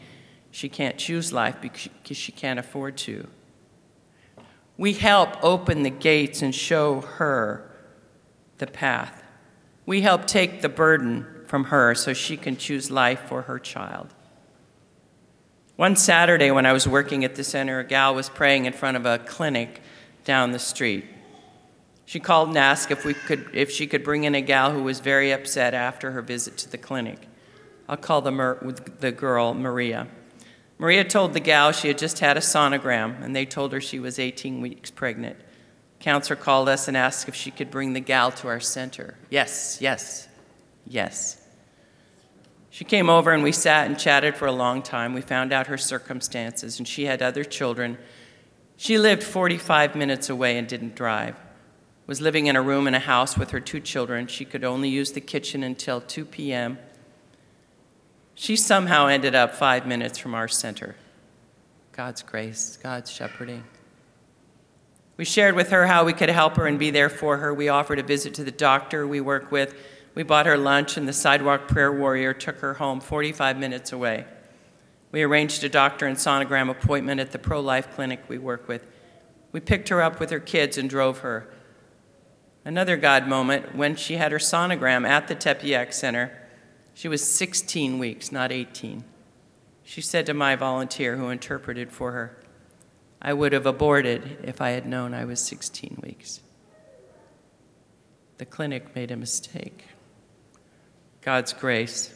she 0.52 0.70
can't 0.70 1.00
choose 1.00 1.34
life 1.34 1.60
because 1.60 2.16
she 2.16 2.32
can't 2.32 2.60
afford 2.60 2.98
to. 2.98 3.28
We 4.78 4.94
help 4.94 5.44
open 5.44 5.82
the 5.82 5.90
gates 5.90 6.44
and 6.44 6.54
show 6.54 7.02
her 7.02 7.72
the 8.58 8.68
path. 8.68 9.24
We 9.86 10.02
help 10.02 10.26
take 10.26 10.62
the 10.62 10.70
burden 10.70 11.26
from 11.48 11.66
her 11.66 11.94
so 11.96 12.14
she 12.14 12.38
can 12.38 12.58
choose 12.58 12.90
life 12.90 13.22
for 13.28 13.44
her 13.44 13.60
child. 13.60 14.14
One 15.76 15.96
Saturday, 15.96 16.52
when 16.52 16.66
I 16.66 16.74
was 16.74 16.88
working 16.88 17.24
at 17.26 17.36
the 17.36 17.44
center, 17.44 17.80
a 17.80 17.84
gal 17.84 18.14
was 18.14 18.30
praying 18.30 18.66
in 18.66 18.74
front 18.74 18.96
of 18.96 19.06
a 19.06 19.18
clinic 19.20 19.82
down 20.24 20.52
the 20.52 20.60
street. 20.60 21.06
She 22.06 22.20
called 22.20 22.50
and 22.50 22.58
asked 22.58 22.92
if, 22.92 23.06
we 23.06 23.14
could, 23.14 23.50
if 23.54 23.72
she 23.72 23.88
could 23.88 24.04
bring 24.04 24.24
in 24.24 24.36
a 24.36 24.42
gal 24.42 24.72
who 24.72 24.84
was 24.84 25.00
very 25.00 25.32
upset 25.32 25.74
after 25.74 26.12
her 26.12 26.22
visit 26.22 26.58
to 26.60 26.70
the 26.70 26.78
clinic. 26.78 27.28
I'll 27.90 27.98
call 27.98 28.22
the, 28.22 28.94
the 29.00 29.12
girl 29.12 29.54
Maria. 29.54 30.08
Maria 30.78 31.04
told 31.04 31.34
the 31.34 31.40
gal 31.40 31.72
she 31.72 31.88
had 31.88 31.98
just 31.98 32.20
had 32.20 32.38
a 32.38 32.42
sonogram, 32.42 33.22
and 33.24 33.36
they 33.36 33.46
told 33.46 33.74
her 33.74 33.82
she 33.82 34.00
was 34.00 34.20
18 34.20 34.62
weeks 34.62 34.92
pregnant. 34.92 35.38
Counselor 36.04 36.36
called 36.36 36.68
us 36.68 36.90
and 36.90 36.98
asked 36.98 37.30
if 37.30 37.34
she 37.34 37.50
could 37.50 37.72
bring 37.72 37.94
the 37.94 38.02
gal 38.02 38.30
to 38.30 38.50
our 38.50 38.60
center. 38.60 39.16
Yes, 39.30 39.78
yes, 39.80 40.28
yes. 40.86 41.42
She 42.70 42.84
came 42.84 43.10
over 43.10 43.32
and 43.32 43.42
we 43.42 43.54
sat 43.54 43.88
and 43.88 43.98
chatted 43.98 44.36
for 44.36 44.46
a 44.46 44.52
long 44.52 44.82
time. 44.82 45.14
We 45.14 45.22
found 45.22 45.54
out 45.54 45.68
her 45.68 45.78
circumstances, 45.78 46.78
and 46.78 46.86
she 46.86 47.06
had 47.06 47.22
other 47.22 47.46
children. 47.46 47.98
She 48.76 48.98
lived 48.98 49.24
45 49.24 49.96
minutes 49.96 50.30
away 50.30 50.58
and 50.58 50.68
didn't 50.68 50.94
drive. 50.94 51.38
Was 52.06 52.20
living 52.20 52.48
in 52.48 52.58
a 52.58 52.62
room 52.62 52.86
in 52.86 52.94
a 52.94 53.00
house 53.00 53.38
with 53.38 53.52
her 53.52 53.62
two 53.62 53.80
children. 53.80 54.28
She 54.28 54.44
could 54.44 54.66
only 54.66 54.90
use 54.90 55.14
the 55.14 55.22
kitchen 55.22 55.64
until 55.64 56.02
2 56.02 56.26
p.m. 56.26 56.80
She 58.36 58.58
somehow 58.58 59.08
ended 59.08 59.36
up 59.36 59.56
five 59.56 59.88
minutes 59.88 60.18
from 60.18 60.36
our 60.36 60.50
center. 60.50 60.98
God's 61.94 62.24
grace, 62.24 62.78
God's 62.84 63.10
shepherding. 63.10 63.64
We 65.18 65.26
shared 65.26 65.56
with 65.56 65.70
her 65.70 65.88
how 65.88 66.06
we 66.06 66.14
could 66.14 66.30
help 66.30 66.56
her 66.56 66.66
and 66.66 66.80
be 66.80 66.92
there 66.92 67.10
for 67.10 67.38
her. 67.38 67.54
We 67.54 67.70
offered 67.70 68.00
a 68.00 68.04
visit 68.04 68.34
to 68.36 68.44
the 68.44 68.52
doctor 68.52 69.06
we 69.08 69.22
work 69.22 69.52
with 69.52 69.76
we 70.16 70.24
bought 70.24 70.46
her 70.46 70.58
lunch, 70.58 70.96
and 70.96 71.08
the 71.08 71.14
sidewalk 71.14 71.68
prayer 71.68 71.92
warrior 71.92 72.34
took 72.34 72.60
her 72.60 72.76
home 72.76 73.00
45 73.00 73.58
minutes 73.58 73.92
away. 73.92 74.26
We 75.12 75.24
arranged 75.24 75.64
a 75.64 75.70
doctor 75.70 76.06
and 76.06 76.18
sonogram 76.18 76.70
appointment 76.70 77.20
at 77.20 77.32
the 77.32 77.40
pro 77.40 77.60
life 77.60 77.94
clinic 77.96 78.24
we 78.28 78.38
work 78.38 78.68
with. 78.68 78.86
We 79.52 79.60
picked 79.60 79.90
her 79.90 80.02
up 80.02 80.20
with 80.20 80.30
her 80.30 80.40
kids 80.40 80.78
and 80.78 80.90
drove 80.90 81.20
her. 81.20 81.52
Another 82.66 82.96
God 82.96 83.28
moment 83.28 83.76
when 83.76 83.96
she 83.96 84.16
had 84.16 84.32
her 84.32 84.40
sonogram 84.40 85.08
at 85.08 85.28
the 85.28 85.36
Tepeyac 85.36 85.94
Center. 85.94 86.32
She 86.94 87.08
was 87.08 87.28
16 87.28 88.00
weeks, 88.00 88.32
not 88.32 88.52
18. 88.52 89.04
She 89.84 90.02
said 90.02 90.26
to 90.28 90.34
my 90.34 90.56
volunteer 90.56 91.18
who 91.18 91.30
interpreted 91.30 91.92
for 91.92 92.12
her, 92.12 92.38
I 93.24 93.34
would 93.34 93.54
have 93.54 93.66
aborted 93.66 94.40
if 94.44 94.60
I 94.60 94.72
had 94.72 94.86
known 94.86 95.14
I 95.14 95.24
was 95.24 95.40
16 95.40 96.02
weeks. 96.04 96.42
The 98.38 98.46
clinic 98.46 98.94
made 98.94 99.12
a 99.12 99.16
mistake. 99.16 99.86
God's 101.22 101.54
grace. 101.54 102.14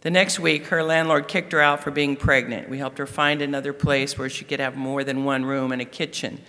The 0.00 0.10
next 0.10 0.40
week, 0.40 0.68
her 0.68 0.82
landlord 0.82 1.28
kicked 1.28 1.52
her 1.52 1.60
out 1.60 1.82
for 1.84 1.90
being 1.90 2.16
pregnant. 2.16 2.70
We 2.70 2.78
helped 2.78 2.96
her 2.96 3.06
find 3.06 3.42
another 3.42 3.74
place 3.74 4.16
where 4.16 4.30
she 4.30 4.46
could 4.46 4.60
have 4.60 4.74
more 4.74 5.04
than 5.04 5.24
one 5.24 5.44
room 5.44 5.72
and 5.72 5.82
a 5.82 5.84
kitchen. 5.84 6.40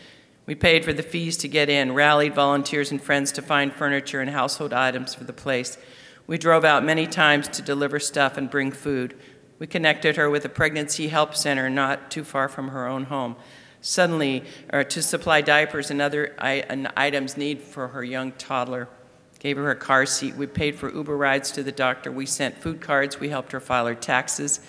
We 0.46 0.56
paid 0.56 0.86
for 0.86 0.94
the 0.94 1.04
fees 1.04 1.36
to 1.38 1.50
get 1.50 1.70
in, 1.70 1.94
rallied 1.94 2.34
volunteers 2.34 2.92
and 2.92 3.02
friends 3.02 3.34
to 3.34 3.42
find 3.42 3.74
furniture 3.74 4.22
and 4.22 4.30
household 4.30 4.72
items 4.72 5.14
for 5.14 5.26
the 5.26 5.34
place. 5.34 5.78
We 6.26 6.38
drove 6.38 6.64
out 6.64 6.86
many 6.86 7.08
times 7.08 7.50
to 7.50 7.62
deliver 7.62 8.00
stuff 8.00 8.38
and 8.38 8.50
bring 8.50 8.72
food. 8.72 9.20
We 9.62 9.68
connected 9.68 10.16
her 10.16 10.28
with 10.28 10.44
a 10.44 10.50
pregnancy 10.50 11.10
help 11.10 11.36
center 11.36 11.70
not 11.70 12.10
too 12.10 12.24
far 12.24 12.50
from 12.50 12.70
her 12.70 12.88
own 12.88 13.04
home. 13.04 13.36
Suddenly, 13.80 14.44
or 14.74 14.84
to 14.86 15.04
supply 15.04 15.42
diapers 15.42 15.92
and 15.92 16.02
other 16.02 16.34
items 16.40 17.38
needed 17.38 17.62
for 17.62 17.90
her 17.90 18.04
young 18.04 18.32
toddler 18.32 18.90
gave 19.38 19.58
her 19.58 19.70
a 19.70 19.76
car 19.76 20.08
seat. 20.08 20.36
We 20.36 20.48
paid 20.48 20.80
for 20.80 20.92
Uber 20.92 21.16
rides 21.16 21.52
to 21.52 21.62
the 21.62 21.72
doctor. 21.72 22.12
We 22.12 22.26
sent 22.26 22.58
food 22.58 22.82
cards. 22.82 23.20
We 23.20 23.30
helped 23.30 23.52
her 23.52 23.60
file 23.60 23.86
her 23.86 23.94
taxes. 23.94 24.62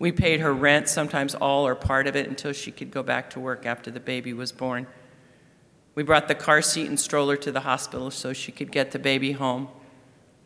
We 0.00 0.10
paid 0.10 0.40
her 0.40 0.52
rent, 0.52 0.88
sometimes 0.88 1.36
all 1.36 1.64
or 1.64 1.76
part 1.76 2.08
of 2.08 2.16
it, 2.16 2.26
until 2.26 2.52
she 2.52 2.72
could 2.72 2.90
go 2.90 3.04
back 3.04 3.30
to 3.30 3.38
work 3.38 3.66
after 3.66 3.92
the 3.92 4.00
baby 4.00 4.32
was 4.32 4.50
born. 4.50 4.88
We 5.94 6.02
brought 6.02 6.26
the 6.26 6.34
car 6.34 6.60
seat 6.60 6.88
and 6.88 6.98
stroller 6.98 7.36
to 7.36 7.52
the 7.52 7.60
hospital 7.60 8.10
so 8.10 8.32
she 8.32 8.50
could 8.50 8.72
get 8.72 8.90
the 8.90 8.98
baby 8.98 9.30
home. 9.30 9.68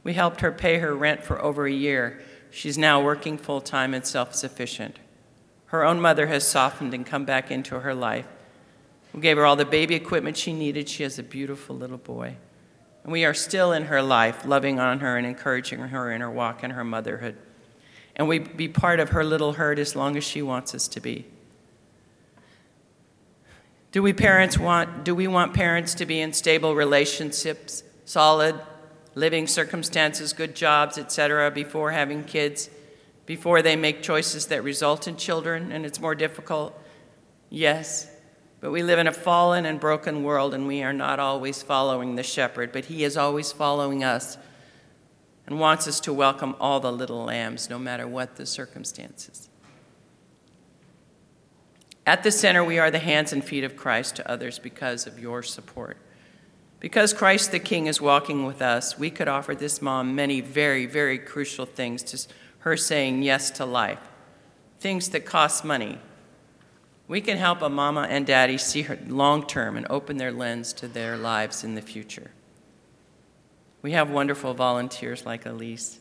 We 0.02 0.12
helped 0.12 0.42
her 0.42 0.52
pay 0.52 0.80
her 0.80 0.94
rent 0.94 1.24
for 1.24 1.40
over 1.40 1.66
a 1.66 1.72
year. 1.72 2.20
She's 2.54 2.78
now 2.78 3.02
working 3.02 3.36
full 3.36 3.60
time 3.60 3.94
and 3.94 4.06
self 4.06 4.32
sufficient. 4.32 5.00
Her 5.66 5.84
own 5.84 6.00
mother 6.00 6.28
has 6.28 6.46
softened 6.46 6.94
and 6.94 7.04
come 7.04 7.24
back 7.24 7.50
into 7.50 7.80
her 7.80 7.92
life. 7.92 8.28
We 9.12 9.20
gave 9.20 9.36
her 9.38 9.44
all 9.44 9.56
the 9.56 9.64
baby 9.64 9.96
equipment 9.96 10.36
she 10.36 10.52
needed. 10.52 10.88
She 10.88 11.02
has 11.02 11.18
a 11.18 11.24
beautiful 11.24 11.76
little 11.76 11.98
boy. 11.98 12.36
And 13.02 13.12
we 13.12 13.24
are 13.24 13.34
still 13.34 13.72
in 13.72 13.86
her 13.86 14.00
life, 14.00 14.46
loving 14.46 14.78
on 14.78 15.00
her 15.00 15.16
and 15.16 15.26
encouraging 15.26 15.80
her 15.80 16.12
in 16.12 16.20
her 16.20 16.30
walk 16.30 16.62
in 16.62 16.70
her 16.70 16.84
motherhood. 16.84 17.36
And 18.14 18.28
we 18.28 18.38
be 18.38 18.68
part 18.68 19.00
of 19.00 19.08
her 19.08 19.24
little 19.24 19.54
herd 19.54 19.80
as 19.80 19.96
long 19.96 20.16
as 20.16 20.22
she 20.22 20.40
wants 20.40 20.76
us 20.76 20.86
to 20.88 21.00
be. 21.00 21.26
Do 23.90 24.00
we 24.00 24.12
parents 24.12 24.56
want 24.56 25.02
do 25.02 25.12
we 25.12 25.26
want 25.26 25.54
parents 25.54 25.92
to 25.94 26.06
be 26.06 26.20
in 26.20 26.32
stable 26.32 26.76
relationships, 26.76 27.82
solid 28.04 28.60
living 29.14 29.46
circumstances, 29.46 30.32
good 30.32 30.54
jobs, 30.54 30.98
etc. 30.98 31.50
before 31.50 31.92
having 31.92 32.24
kids, 32.24 32.68
before 33.26 33.62
they 33.62 33.76
make 33.76 34.02
choices 34.02 34.46
that 34.46 34.64
result 34.64 35.06
in 35.06 35.16
children 35.16 35.72
and 35.72 35.86
it's 35.86 36.00
more 36.00 36.14
difficult? 36.14 36.78
Yes. 37.50 38.10
But 38.60 38.72
we 38.72 38.82
live 38.82 38.98
in 38.98 39.06
a 39.06 39.12
fallen 39.12 39.66
and 39.66 39.78
broken 39.78 40.22
world 40.22 40.54
and 40.54 40.66
we 40.66 40.82
are 40.82 40.92
not 40.92 41.20
always 41.20 41.62
following 41.62 42.16
the 42.16 42.22
shepherd, 42.22 42.72
but 42.72 42.86
he 42.86 43.04
is 43.04 43.16
always 43.16 43.52
following 43.52 44.02
us 44.02 44.38
and 45.46 45.60
wants 45.60 45.86
us 45.86 46.00
to 46.00 46.12
welcome 46.12 46.56
all 46.58 46.80
the 46.80 46.92
little 46.92 47.24
lambs 47.24 47.68
no 47.68 47.78
matter 47.78 48.08
what 48.08 48.36
the 48.36 48.46
circumstances. 48.46 49.48
At 52.06 52.22
the 52.22 52.30
center, 52.30 52.62
we 52.62 52.78
are 52.78 52.90
the 52.90 52.98
hands 52.98 53.32
and 53.32 53.42
feet 53.42 53.64
of 53.64 53.76
Christ 53.76 54.16
to 54.16 54.30
others 54.30 54.58
because 54.58 55.06
of 55.06 55.18
your 55.18 55.42
support. 55.42 55.96
Because 56.84 57.14
Christ 57.14 57.50
the 57.50 57.60
King 57.60 57.86
is 57.86 57.98
walking 57.98 58.44
with 58.44 58.60
us, 58.60 58.98
we 58.98 59.08
could 59.08 59.26
offer 59.26 59.54
this 59.54 59.80
mom 59.80 60.14
many 60.14 60.42
very, 60.42 60.84
very 60.84 61.16
crucial 61.16 61.64
things 61.64 62.02
to 62.02 62.28
her 62.58 62.76
saying 62.76 63.22
yes 63.22 63.50
to 63.52 63.64
life, 63.64 64.00
things 64.80 65.08
that 65.08 65.24
cost 65.24 65.64
money. 65.64 65.98
We 67.08 67.22
can 67.22 67.38
help 67.38 67.62
a 67.62 67.70
mama 67.70 68.02
and 68.10 68.26
daddy 68.26 68.58
see 68.58 68.82
her 68.82 68.98
long 69.06 69.46
term 69.46 69.78
and 69.78 69.86
open 69.88 70.18
their 70.18 70.30
lens 70.30 70.74
to 70.74 70.86
their 70.86 71.16
lives 71.16 71.64
in 71.64 71.74
the 71.74 71.80
future. 71.80 72.32
We 73.80 73.92
have 73.92 74.10
wonderful 74.10 74.52
volunteers 74.52 75.24
like 75.24 75.46
Elise. 75.46 76.00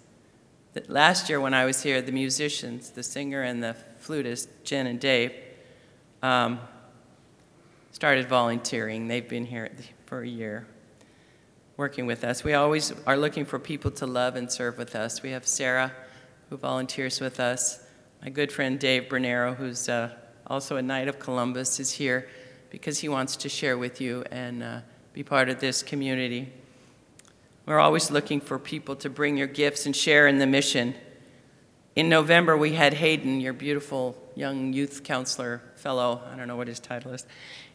Last 0.89 1.29
year, 1.29 1.39
when 1.39 1.53
I 1.53 1.63
was 1.63 1.81
here, 1.81 2.01
the 2.01 2.11
musicians, 2.11 2.89
the 2.89 3.03
singer 3.03 3.41
and 3.41 3.63
the 3.63 3.77
flutist, 3.99 4.49
Jen 4.65 4.87
and 4.87 4.99
Dave, 4.99 5.31
um, 6.21 6.59
started 7.93 8.27
volunteering. 8.27 9.07
They've 9.07 9.29
been 9.29 9.45
here 9.45 9.71
for 10.05 10.23
a 10.23 10.27
year 10.27 10.67
working 11.83 12.05
with 12.05 12.23
us. 12.23 12.45
We 12.45 12.53
always 12.53 12.93
are 13.05 13.17
looking 13.17 13.43
for 13.43 13.59
people 13.59 13.91
to 13.91 14.05
love 14.05 14.37
and 14.37 14.49
serve 14.49 14.77
with 14.77 14.95
us. 14.95 15.21
We 15.21 15.31
have 15.31 15.45
Sarah, 15.45 15.91
who 16.49 16.55
volunteers 16.55 17.19
with 17.19 17.41
us. 17.41 17.83
My 18.21 18.29
good 18.29 18.53
friend 18.53 18.79
Dave 18.79 19.09
Bernero, 19.09 19.53
who's 19.53 19.89
uh, 19.89 20.11
also 20.47 20.77
a 20.77 20.81
Knight 20.81 21.09
of 21.09 21.19
Columbus, 21.19 21.81
is 21.81 21.91
here 21.91 22.29
because 22.69 22.99
he 22.99 23.09
wants 23.09 23.35
to 23.35 23.49
share 23.49 23.77
with 23.77 23.99
you 23.99 24.23
and 24.31 24.63
uh, 24.63 24.79
be 25.11 25.23
part 25.23 25.49
of 25.49 25.59
this 25.59 25.83
community. 25.83 26.53
We're 27.65 27.81
always 27.81 28.09
looking 28.09 28.39
for 28.39 28.57
people 28.57 28.95
to 28.95 29.09
bring 29.09 29.35
your 29.35 29.47
gifts 29.47 29.85
and 29.85 29.93
share 29.93 30.25
in 30.27 30.37
the 30.37 30.47
mission. 30.47 30.95
In 31.95 32.09
November, 32.09 32.57
we 32.57 32.73
had 32.73 32.95
Hayden, 32.95 33.39
your 33.39 33.53
beautiful 33.53 34.17
young 34.33 34.73
youth 34.73 35.03
counselor 35.03 35.61
fellow, 35.75 36.23
I 36.31 36.35
don't 36.35 36.47
know 36.47 36.55
what 36.55 36.67
his 36.67 36.79
title 36.79 37.11
is, 37.11 37.27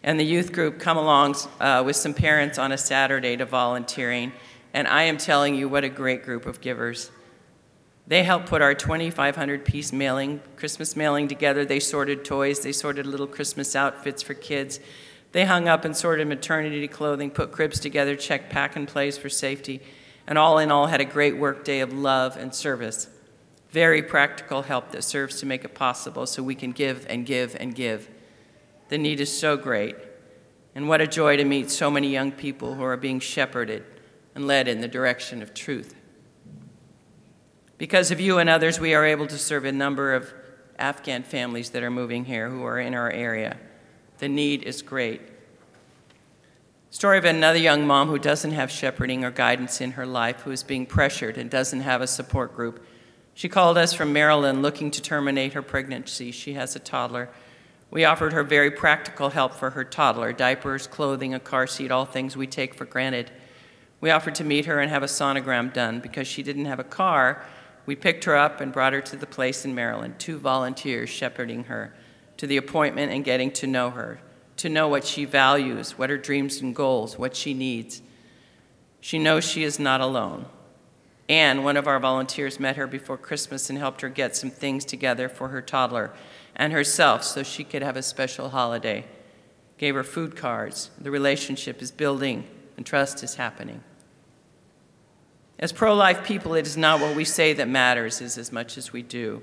and 0.03 0.19
the 0.19 0.25
youth 0.25 0.53
group 0.53 0.81
come 0.81 0.97
along 0.97 1.37
uh, 1.61 1.85
with 1.87 1.95
some 1.95 2.15
parents 2.15 2.59
on 2.59 2.73
a 2.73 2.79
Saturday 2.79 3.37
to 3.37 3.47
volunteering. 3.47 4.33
And 4.75 4.89
I 4.89 5.05
am 5.05 5.19
telling 5.19 5.55
you, 5.55 5.69
what 5.69 5.85
a 5.85 5.89
great 5.89 6.25
group 6.25 6.47
of 6.47 6.61
givers. 6.61 7.13
They 8.09 8.25
helped 8.25 8.47
put 8.47 8.61
our 8.61 8.75
2,500 8.75 9.65
piece 9.65 9.93
mailing, 9.93 10.41
Christmas 10.57 10.97
mailing 10.97 11.29
together. 11.29 11.65
They 11.65 11.79
sorted 11.79 12.25
toys, 12.25 12.59
they 12.59 12.73
sorted 12.73 13.07
little 13.07 13.29
Christmas 13.29 13.77
outfits 13.77 14.21
for 14.21 14.35
kids. 14.35 14.81
They 15.31 15.45
hung 15.45 15.69
up 15.69 15.85
and 15.85 15.97
sorted 15.97 16.27
maternity 16.27 16.89
clothing, 16.89 17.31
put 17.31 17.53
cribs 17.53 17.79
together, 17.79 18.17
checked 18.17 18.51
pack 18.51 18.75
and 18.75 18.89
plays 18.89 19.17
for 19.17 19.29
safety, 19.29 19.81
and 20.27 20.37
all 20.37 20.59
in 20.59 20.73
all 20.73 20.89
had 20.89 21.01
a 21.01 21.05
great 21.05 21.37
work 21.37 21.65
day 21.65 21.79
of 21.79 21.93
love 21.93 22.37
and 22.37 22.53
service 22.53 23.09
very 23.71 24.03
practical 24.03 24.63
help 24.63 24.93
that 24.93 25.05
serves 25.05 25.41
to 25.41 25.47
make 25.47 25.65
it 25.65 25.75
possible 25.75 26.27
so 26.27 26.43
we 26.43 26.55
can 26.55 26.73
give 26.73 27.07
and 27.09 27.27
give 27.27 27.57
and 27.61 27.75
give. 27.75 28.09
The 28.89 28.99
need 28.99 29.21
is 29.21 29.37
so 29.37 29.57
great. 29.57 29.97
And 30.75 30.89
what 30.89 31.01
a 31.01 31.07
joy 31.07 31.37
to 31.37 31.45
meet 31.45 31.71
so 31.71 31.91
many 31.91 32.09
young 32.09 32.33
people 32.33 32.75
who 32.75 32.85
are 32.85 32.97
being 32.97 33.21
shepherded 33.21 33.85
and 34.35 34.47
led 34.47 34.69
in 34.69 34.81
the 34.81 34.89
direction 34.89 35.43
of 35.43 35.53
truth. 35.53 35.95
Because 37.77 38.11
of 38.11 38.21
you 38.21 38.39
and 38.39 38.49
others, 38.49 38.81
we 38.81 38.95
are 38.95 39.05
able 39.05 39.27
to 39.27 39.39
serve 39.39 39.65
a 39.65 39.73
number 39.73 40.15
of 40.15 40.33
Afghan 40.79 41.23
families 41.23 41.71
that 41.71 41.83
are 41.83 41.91
moving 41.91 42.25
here 42.25 42.49
who 42.49 42.65
are 42.65 42.79
in 42.79 42.95
our 42.95 43.11
area. 43.11 43.57
The 44.19 44.29
need 44.29 44.63
is 44.63 44.83
great. 44.83 45.21
Story 46.91 47.19
of 47.19 47.25
another 47.25 47.59
young 47.59 47.87
mom 47.87 48.09
who 48.09 48.19
doesn't 48.19 48.53
have 48.53 48.71
shepherding 48.71 49.25
or 49.25 49.31
guidance 49.31 49.81
in 49.81 49.93
her 49.93 50.07
life, 50.07 50.41
who 50.43 50.51
is 50.51 50.63
being 50.63 50.87
pressured 50.87 51.37
and 51.37 51.51
doesn't 51.51 51.81
have 51.81 52.01
a 52.01 52.07
support 52.07 52.55
group 52.57 52.85
she 53.39 53.49
called 53.49 53.79
us 53.79 53.93
from 53.93 54.13
Maryland 54.13 54.63
looking 54.63 54.91
to 54.91 55.01
terminate 55.01 55.53
her 55.53 55.63
pregnancy. 55.63 56.33
She 56.33 56.55
has 56.55 56.75
a 56.75 56.81
toddler. 56.81 57.29
We 57.89 58.05
offered 58.05 58.33
her 58.33 58.43
very 58.43 58.73
practical 58.73 59.31
help 59.31 59.55
for 59.55 59.71
her 59.71 59.85
toddler 59.85 60.33
diapers, 60.33 60.89
clothing, 60.89 61.35
a 61.35 61.39
car 61.39 61.69
seat, 61.69 61.93
all 61.93 62.05
things 62.05 62.37
we 62.37 62.49
take 62.49 62.75
for 62.75 62.85
granted. 62.85 63.31
We 64.01 64.11
offered 64.11 64.35
to 64.35 64.45
meet 64.45 64.67
her 64.67 64.81
and 64.81 64.91
have 64.91 65.05
a 65.05 65.07
sonogram 65.07 65.73
done. 65.73 66.01
Because 66.01 66.27
she 66.27 66.43
didn't 66.43 66.65
have 66.65 66.81
a 66.81 66.85
car, 66.85 67.45
we 67.87 67.95
picked 67.95 68.25
her 68.25 68.35
up 68.35 68.61
and 68.61 68.73
brought 68.73 68.93
her 68.93 69.01
to 69.03 69.15
the 69.15 69.25
place 69.25 69.65
in 69.65 69.73
Maryland, 69.73 70.19
two 70.19 70.37
volunteers 70.37 71.09
shepherding 71.09 71.63
her 71.65 71.95
to 72.39 72.47
the 72.49 72.57
appointment 72.57 73.13
and 73.13 73.25
getting 73.25 73.53
to 73.53 73.69
know 73.69 73.91
her, 73.91 74.19
to 74.57 74.69
know 74.69 74.89
what 74.89 75.05
she 75.05 75.25
values, 75.25 75.97
what 75.97 76.11
her 76.11 76.19
dreams 76.19 76.61
and 76.61 76.75
goals, 76.75 77.17
what 77.17 77.37
she 77.37 77.55
needs. 77.55 78.03
She 79.01 79.21
knows 79.21 79.45
she 79.45 79.63
is 79.63 79.79
not 79.79 80.01
alone. 80.01 80.47
And 81.29 81.63
one 81.63 81.77
of 81.77 81.87
our 81.87 82.01
volunteers 82.01 82.59
met 82.59 82.77
her 82.77 82.87
before 82.87 83.19
Christmas 83.19 83.69
and 83.69 83.79
helped 83.79 84.01
her 84.01 84.09
get 84.09 84.35
some 84.35 84.51
things 84.51 84.85
together 84.85 85.29
for 85.29 85.49
her 85.49 85.61
toddler 85.61 86.11
and 86.57 86.73
herself 86.73 87.23
so 87.23 87.43
she 87.43 87.65
could 87.65 87.83
have 87.83 87.97
a 87.97 88.03
special 88.03 88.49
holiday. 88.49 89.05
Gave 89.77 89.95
her 89.95 90.05
food 90.05 90.37
cards. 90.37 90.91
The 90.99 91.11
relationship 91.11 91.83
is 91.83 91.91
building 91.91 92.45
and 92.77 92.87
trust 92.87 93.23
is 93.23 93.35
happening. 93.35 93.83
As 95.59 95.73
pro 95.73 95.95
life 95.95 96.25
people, 96.25 96.55
it 96.55 96.67
is 96.67 96.77
not 96.77 97.01
what 97.01 97.17
we 97.17 97.25
say 97.25 97.53
that 97.53 97.69
matters, 97.69 98.21
is 98.21 98.39
as 98.39 98.53
much 98.53 98.79
as 98.79 98.93
we 98.93 99.03
do. 99.03 99.43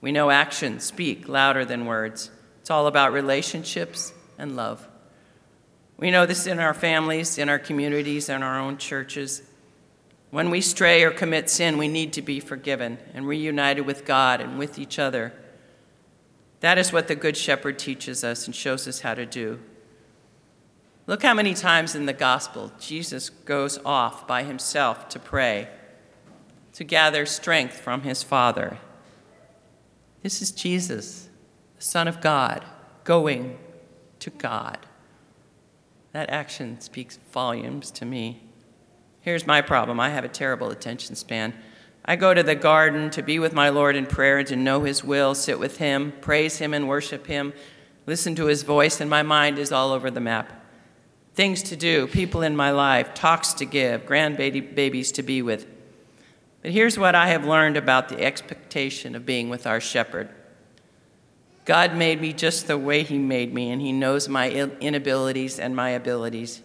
We 0.00 0.12
know 0.12 0.30
actions 0.30 0.84
speak 0.84 1.28
louder 1.28 1.64
than 1.64 1.86
words. 1.86 2.30
It's 2.60 2.70
all 2.70 2.86
about 2.86 3.12
relationships 3.12 4.12
and 4.38 4.54
love. 4.54 4.86
We 5.96 6.10
know 6.10 6.26
this 6.26 6.46
in 6.46 6.60
our 6.60 6.74
families, 6.74 7.38
in 7.38 7.48
our 7.48 7.58
communities, 7.58 8.28
in 8.28 8.42
our 8.42 8.58
own 8.60 8.76
churches. 8.76 9.42
When 10.36 10.50
we 10.50 10.60
stray 10.60 11.02
or 11.02 11.12
commit 11.12 11.48
sin, 11.48 11.78
we 11.78 11.88
need 11.88 12.12
to 12.12 12.20
be 12.20 12.40
forgiven 12.40 12.98
and 13.14 13.26
reunited 13.26 13.86
with 13.86 14.04
God 14.04 14.42
and 14.42 14.58
with 14.58 14.78
each 14.78 14.98
other. 14.98 15.32
That 16.60 16.76
is 16.76 16.92
what 16.92 17.08
the 17.08 17.14
Good 17.14 17.38
Shepherd 17.38 17.78
teaches 17.78 18.22
us 18.22 18.44
and 18.44 18.54
shows 18.54 18.86
us 18.86 19.00
how 19.00 19.14
to 19.14 19.24
do. 19.24 19.60
Look 21.06 21.22
how 21.22 21.32
many 21.32 21.54
times 21.54 21.94
in 21.94 22.04
the 22.04 22.12
gospel 22.12 22.70
Jesus 22.78 23.30
goes 23.30 23.78
off 23.82 24.26
by 24.26 24.42
himself 24.42 25.08
to 25.08 25.18
pray, 25.18 25.68
to 26.74 26.84
gather 26.84 27.24
strength 27.24 27.80
from 27.80 28.02
his 28.02 28.22
Father. 28.22 28.76
This 30.22 30.42
is 30.42 30.50
Jesus, 30.50 31.30
the 31.78 31.82
Son 31.82 32.06
of 32.06 32.20
God, 32.20 32.62
going 33.04 33.56
to 34.18 34.28
God. 34.28 34.80
That 36.12 36.28
action 36.28 36.78
speaks 36.82 37.18
volumes 37.32 37.90
to 37.92 38.04
me. 38.04 38.45
Here's 39.26 39.44
my 39.44 39.60
problem 39.60 39.98
I 39.98 40.10
have 40.10 40.24
a 40.24 40.28
terrible 40.28 40.70
attention 40.70 41.16
span. 41.16 41.52
I 42.04 42.14
go 42.14 42.32
to 42.32 42.44
the 42.44 42.54
garden 42.54 43.10
to 43.10 43.24
be 43.24 43.40
with 43.40 43.52
my 43.52 43.70
Lord 43.70 43.96
in 43.96 44.06
prayer 44.06 44.44
to 44.44 44.54
know 44.54 44.84
His 44.84 45.02
will, 45.02 45.34
sit 45.34 45.58
with 45.58 45.78
Him, 45.78 46.12
praise 46.20 46.58
Him, 46.58 46.72
and 46.72 46.86
worship 46.86 47.26
Him, 47.26 47.52
listen 48.06 48.36
to 48.36 48.46
His 48.46 48.62
voice, 48.62 49.00
and 49.00 49.10
my 49.10 49.24
mind 49.24 49.58
is 49.58 49.72
all 49.72 49.90
over 49.90 50.12
the 50.12 50.20
map. 50.20 50.64
Things 51.34 51.64
to 51.64 51.74
do, 51.74 52.06
people 52.06 52.42
in 52.42 52.54
my 52.54 52.70
life, 52.70 53.14
talks 53.14 53.52
to 53.54 53.64
give, 53.64 54.06
grandbabies 54.06 55.12
to 55.14 55.24
be 55.24 55.42
with. 55.42 55.66
But 56.62 56.70
here's 56.70 56.96
what 56.96 57.16
I 57.16 57.26
have 57.26 57.44
learned 57.44 57.76
about 57.76 58.08
the 58.08 58.22
expectation 58.22 59.16
of 59.16 59.26
being 59.26 59.48
with 59.48 59.66
our 59.66 59.80
shepherd 59.80 60.28
God 61.64 61.96
made 61.96 62.20
me 62.20 62.32
just 62.32 62.68
the 62.68 62.78
way 62.78 63.02
He 63.02 63.18
made 63.18 63.52
me, 63.52 63.72
and 63.72 63.82
He 63.82 63.90
knows 63.90 64.28
my 64.28 64.48
inabilities 64.52 65.58
and 65.58 65.74
my 65.74 65.90
abilities. 65.90 66.62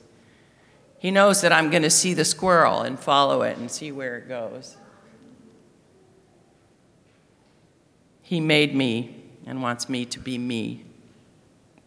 He 1.02 1.10
knows 1.10 1.42
that 1.42 1.52
I'm 1.52 1.72
going 1.72 1.82
to 1.82 1.90
see 1.90 2.14
the 2.14 2.24
squirrel 2.24 2.82
and 2.82 3.00
follow 3.00 3.42
it 3.42 3.58
and 3.58 3.72
see 3.72 3.92
where 3.92 4.18
it 4.18 4.28
goes. 4.28 4.78
He 8.22 8.40
made 8.40 8.76
me 8.76 9.16
and 9.48 9.64
wants 9.64 9.90
me 9.90 10.06
to 10.06 10.20
be 10.20 10.38
me. 10.38 10.86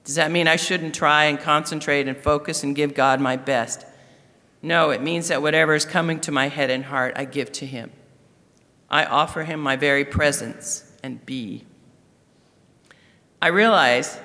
Does 0.02 0.16
that 0.16 0.32
mean 0.32 0.48
I 0.48 0.56
shouldn't 0.56 0.96
try 0.96 1.26
and 1.26 1.38
concentrate 1.38 2.08
and 2.08 2.18
focus 2.18 2.64
and 2.64 2.74
give 2.74 2.92
God 2.92 3.20
my 3.20 3.36
best? 3.36 3.86
No, 4.60 4.90
it 4.90 5.00
means 5.00 5.28
that 5.28 5.40
whatever 5.40 5.76
is 5.76 5.84
coming 5.84 6.18
to 6.22 6.32
my 6.32 6.48
head 6.48 6.68
and 6.68 6.86
heart, 6.86 7.14
I 7.14 7.24
give 7.24 7.52
to 7.52 7.66
Him. 7.66 7.92
I 8.90 9.04
offer 9.04 9.44
Him 9.44 9.60
my 9.60 9.76
very 9.76 10.04
presence 10.04 10.92
and 11.04 11.24
be. 11.24 11.64
I 13.40 13.46
realize 13.46 14.18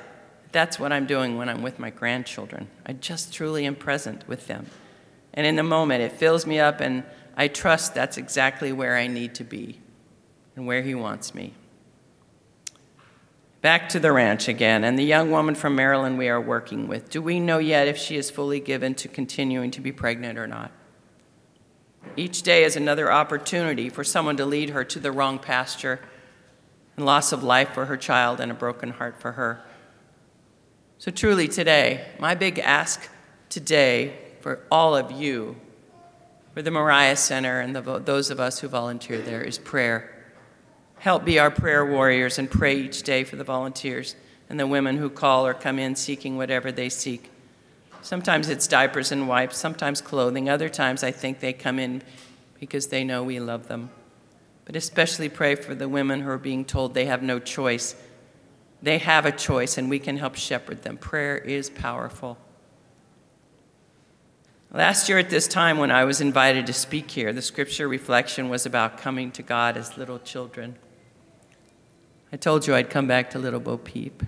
That's 0.52 0.80
what 0.80 0.92
I'm 0.92 1.06
doing 1.06 1.38
when 1.38 1.50
I'm 1.50 1.62
with 1.62 1.80
my 1.80 1.90
grandchildren. 1.90 2.70
I 2.86 2.94
just 2.94 3.34
truly 3.34 3.66
am 3.66 3.76
present 3.76 4.28
with 4.28 4.48
them. 4.48 4.66
And 5.34 5.46
in 5.46 5.56
the 5.56 5.64
moment, 5.64 6.02
it 6.02 6.12
fills 6.12 6.48
me 6.48 6.60
up, 6.60 6.82
and 6.82 7.04
I 7.38 7.48
trust 7.48 7.94
that's 7.94 8.18
exactly 8.18 8.72
where 8.72 8.98
I 8.98 9.08
need 9.08 9.36
to 9.36 9.44
be 9.44 9.80
and 10.56 10.66
where 10.66 10.82
He 10.82 10.96
wants 10.96 11.36
me. 11.36 11.54
Back 13.62 13.90
to 13.90 14.00
the 14.00 14.12
ranch 14.12 14.48
again, 14.48 14.84
and 14.84 14.98
the 14.98 15.04
young 15.04 15.32
woman 15.32 15.54
from 15.54 15.76
Maryland 15.76 16.18
we 16.18 16.30
are 16.30 16.42
working 16.42 16.88
with. 16.88 17.10
Do 17.10 17.22
we 17.22 17.40
know 17.40 17.60
yet 17.60 17.88
if 17.88 17.98
she 17.98 18.16
is 18.16 18.32
fully 18.32 18.60
given 18.60 18.96
to 18.96 19.08
continuing 19.08 19.70
to 19.72 19.82
be 19.82 19.92
pregnant 19.92 20.40
or 20.40 20.48
not? 20.48 20.72
Each 22.16 22.42
day 22.42 22.64
is 22.64 22.76
another 22.76 23.12
opportunity 23.12 23.90
for 23.90 24.04
someone 24.04 24.38
to 24.38 24.46
lead 24.46 24.70
her 24.72 24.84
to 24.86 25.00
the 25.00 25.12
wrong 25.12 25.40
pasture 25.40 26.00
and 26.96 27.06
loss 27.06 27.32
of 27.32 27.44
life 27.44 27.70
for 27.74 27.86
her 27.86 27.98
child 27.98 28.40
and 28.40 28.50
a 28.50 28.56
broken 28.56 28.92
heart 28.92 29.20
for 29.20 29.34
her. 29.34 29.62
So, 31.00 31.12
truly, 31.12 31.48
today, 31.48 32.06
my 32.20 32.36
big 32.36 32.60
ask 32.60 33.10
today 33.48 34.18
for 34.42 34.60
all 34.70 34.98
of 34.98 35.14
you, 35.14 35.56
for 36.54 36.62
the 36.62 36.72
Moriah 36.72 37.16
Center 37.16 37.62
and 37.62 37.74
the, 37.74 38.00
those 38.00 38.30
of 38.30 38.42
us 38.42 38.60
who 38.60 38.68
volunteer 38.68 39.22
there, 39.22 39.42
is 39.42 39.58
prayer. 39.58 40.14
Help 40.98 41.24
be 41.24 41.40
our 41.40 41.52
prayer 41.52 41.86
warriors 41.86 42.38
and 42.38 42.52
pray 42.52 42.76
each 42.76 43.04
day 43.04 43.24
for 43.24 43.38
the 43.38 43.46
volunteers 43.46 44.18
and 44.50 44.60
the 44.60 44.68
women 44.68 44.98
who 44.98 45.10
call 45.10 45.48
or 45.48 45.54
come 45.54 45.80
in 45.80 45.96
seeking 45.96 46.36
whatever 46.36 46.70
they 46.70 46.90
seek. 46.90 47.32
Sometimes 48.02 48.50
it's 48.50 48.68
diapers 48.68 49.14
and 49.14 49.26
wipes, 49.26 49.58
sometimes 49.58 50.02
clothing. 50.02 50.50
Other 50.50 50.68
times 50.68 51.02
I 51.02 51.12
think 51.12 51.40
they 51.40 51.54
come 51.54 51.80
in 51.80 52.02
because 52.60 52.88
they 52.88 53.06
know 53.06 53.24
we 53.24 53.40
love 53.40 53.70
them. 53.70 53.90
But 54.66 54.76
especially 54.76 55.30
pray 55.30 55.56
for 55.56 55.74
the 55.74 55.88
women 55.88 56.20
who 56.20 56.30
are 56.30 56.38
being 56.38 56.66
told 56.66 56.94
they 56.94 57.06
have 57.06 57.24
no 57.24 57.40
choice. 57.40 57.96
They 58.82 58.98
have 59.00 59.26
a 59.26 59.32
choice, 59.32 59.78
and 59.78 59.90
we 59.90 60.00
can 60.00 60.18
help 60.18 60.36
shepherd 60.36 60.84
them. 60.84 60.98
Prayer 60.98 61.38
is 61.38 61.70
powerful. 61.70 62.38
Last 64.72 65.10
year, 65.10 65.18
at 65.18 65.30
this 65.30 65.48
time, 65.48 65.80
when 65.80 65.90
I 65.90 66.04
was 66.04 66.22
invited 66.22 66.68
to 66.68 66.74
speak 66.74 67.12
here, 67.12 67.34
the 67.34 67.42
scripture 67.42 67.88
reflection 67.88 68.50
was 68.50 68.66
about 68.66 69.00
coming 69.00 69.32
to 69.32 69.42
God 69.42 69.76
as 69.76 69.98
little 69.98 70.20
children. 70.20 70.78
I 72.32 72.38
told 72.38 72.68
you 72.68 72.76
I'd 72.76 72.92
come 72.92 73.08
back 73.08 73.32
to 73.32 73.40
Little 73.40 73.60
Bo 73.60 73.78
Peep. 73.78 74.22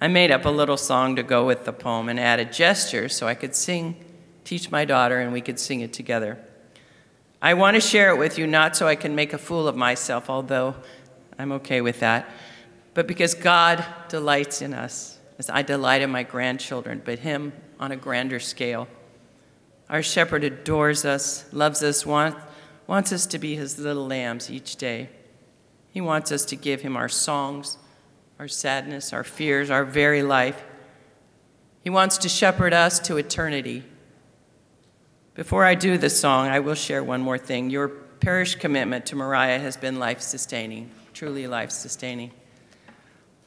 I 0.00 0.06
made 0.06 0.30
up 0.30 0.44
a 0.44 0.50
little 0.50 0.76
song 0.76 1.16
to 1.16 1.22
go 1.24 1.44
with 1.44 1.64
the 1.64 1.72
poem 1.72 2.08
and 2.08 2.20
added 2.20 2.52
gestures 2.52 3.16
so 3.16 3.26
I 3.26 3.34
could 3.34 3.56
sing, 3.56 3.96
teach 4.44 4.70
my 4.70 4.84
daughter, 4.84 5.18
and 5.18 5.32
we 5.32 5.40
could 5.40 5.58
sing 5.58 5.80
it 5.80 5.92
together. 5.92 6.38
I 7.42 7.54
want 7.54 7.74
to 7.74 7.80
share 7.80 8.10
it 8.10 8.18
with 8.18 8.38
you 8.38 8.46
not 8.46 8.76
so 8.76 8.86
I 8.86 8.94
can 8.94 9.14
make 9.14 9.32
a 9.32 9.38
fool 9.38 9.66
of 9.66 9.76
myself, 9.76 10.30
although 10.30 10.76
I'm 11.38 11.52
okay 11.52 11.80
with 11.80 12.00
that, 12.00 12.28
but 12.94 13.08
because 13.08 13.34
God 13.34 13.84
delights 14.08 14.62
in 14.62 14.72
us, 14.72 15.18
as 15.38 15.50
I 15.50 15.62
delight 15.62 16.00
in 16.00 16.10
my 16.10 16.22
grandchildren, 16.22 17.02
but 17.04 17.18
Him 17.18 17.52
on 17.80 17.90
a 17.90 17.96
grander 17.96 18.38
scale. 18.38 18.86
Our 19.90 20.02
shepherd 20.02 20.44
adores 20.44 21.04
us, 21.04 21.44
loves 21.52 21.82
us, 21.82 22.06
want, 22.06 22.36
wants 22.86 23.12
us 23.12 23.26
to 23.26 23.38
be 23.38 23.56
His 23.56 23.78
little 23.78 24.06
lambs 24.06 24.48
each 24.48 24.76
day. 24.76 25.10
He 25.90 26.00
wants 26.00 26.30
us 26.30 26.44
to 26.46 26.56
give 26.56 26.82
Him 26.82 26.96
our 26.96 27.08
songs, 27.08 27.78
our 28.38 28.48
sadness, 28.48 29.12
our 29.12 29.24
fears, 29.24 29.70
our 29.70 29.84
very 29.84 30.22
life. 30.22 30.62
He 31.82 31.90
wants 31.90 32.16
to 32.18 32.28
shepherd 32.28 32.72
us 32.72 33.00
to 33.00 33.16
eternity. 33.16 33.82
Before 35.34 35.64
I 35.64 35.74
do 35.74 35.98
the 35.98 36.10
song, 36.10 36.46
I 36.46 36.60
will 36.60 36.76
share 36.76 37.02
one 37.02 37.20
more 37.20 37.38
thing. 37.38 37.70
Your 37.70 37.88
parish 37.88 38.54
commitment 38.54 39.04
to 39.06 39.16
Moriah 39.16 39.58
has 39.58 39.76
been 39.76 39.98
life 39.98 40.20
sustaining, 40.20 40.90
truly 41.12 41.48
life 41.48 41.72
sustaining 41.72 42.30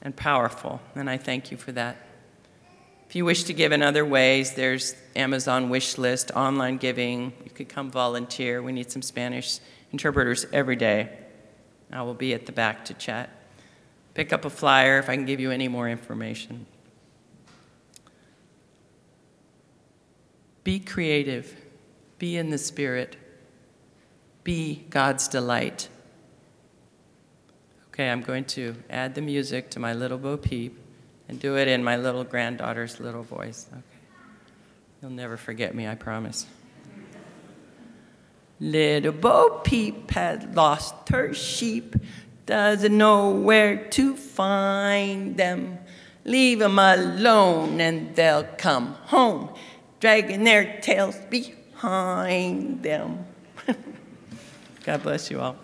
and 0.07 0.15
powerful, 0.15 0.79
and 0.95 1.09
I 1.09 1.17
thank 1.17 1.51
you 1.51 1.57
for 1.57 1.73
that. 1.73 1.97
If 3.09 3.15
you 3.17 3.25
wish 3.25 3.43
to 3.43 3.53
give 3.53 3.73
in 3.73 3.81
other 3.81 4.05
ways, 4.05 4.53
there's 4.53 4.95
Amazon 5.17 5.69
wish 5.69 5.97
list, 5.97 6.31
online 6.31 6.77
giving. 6.77 7.33
You 7.43 7.49
could 7.49 7.67
come 7.67 7.91
volunteer. 7.91 8.61
We 8.61 8.71
need 8.71 8.89
some 8.89 9.01
Spanish 9.01 9.59
interpreters 9.91 10.45
every 10.53 10.77
day. 10.77 11.09
I 11.91 12.03
will 12.03 12.13
be 12.13 12.33
at 12.33 12.45
the 12.45 12.53
back 12.53 12.85
to 12.85 12.93
chat. 12.93 13.29
Pick 14.13 14.31
up 14.31 14.45
a 14.45 14.49
flyer 14.49 14.97
if 14.97 15.09
I 15.09 15.15
can 15.17 15.25
give 15.25 15.41
you 15.41 15.51
any 15.51 15.67
more 15.67 15.89
information. 15.89 16.67
Be 20.63 20.79
creative, 20.79 21.53
be 22.17 22.37
in 22.37 22.49
the 22.49 22.57
Spirit, 22.57 23.17
be 24.45 24.85
God's 24.89 25.27
delight. 25.27 25.89
Okay, 27.97 28.11
I'm 28.11 28.21
going 28.21 28.45
to 28.45 28.75
add 28.91 29.15
the 29.15 29.23
music 29.23 29.71
to 29.71 29.79
my 29.79 29.93
little 29.93 30.19
Bo 30.19 30.37
Peep 30.37 30.77
and 31.27 31.39
do 31.39 31.57
it 31.57 31.67
in 31.67 31.83
my 31.83 31.97
little 31.97 32.23
granddaughter's 32.23 32.99
little 32.99 33.23
voice. 33.23 33.65
Okay. 33.73 33.81
You'll 35.01 35.09
never 35.09 35.35
forget 35.35 35.73
me, 35.73 35.87
I 35.87 35.95
promise. 35.95 36.45
Little 38.59 39.13
Bo 39.13 39.61
Peep 39.63 40.11
had 40.11 40.55
lost 40.55 41.09
her 41.09 41.33
sheep, 41.33 41.95
doesn't 42.45 42.95
know 42.95 43.31
where 43.31 43.87
to 43.87 44.15
find 44.15 45.35
them. 45.35 45.79
Leave 46.23 46.61
'em 46.61 46.77
alone 46.77 47.81
and 47.81 48.15
they'll 48.15 48.47
come 48.59 48.93
home, 49.05 49.49
dragging 49.99 50.43
their 50.43 50.79
tails 50.81 51.17
behind 51.31 52.83
them. 52.83 53.25
God 54.83 55.01
bless 55.01 55.31
you 55.31 55.41
all. 55.41 55.55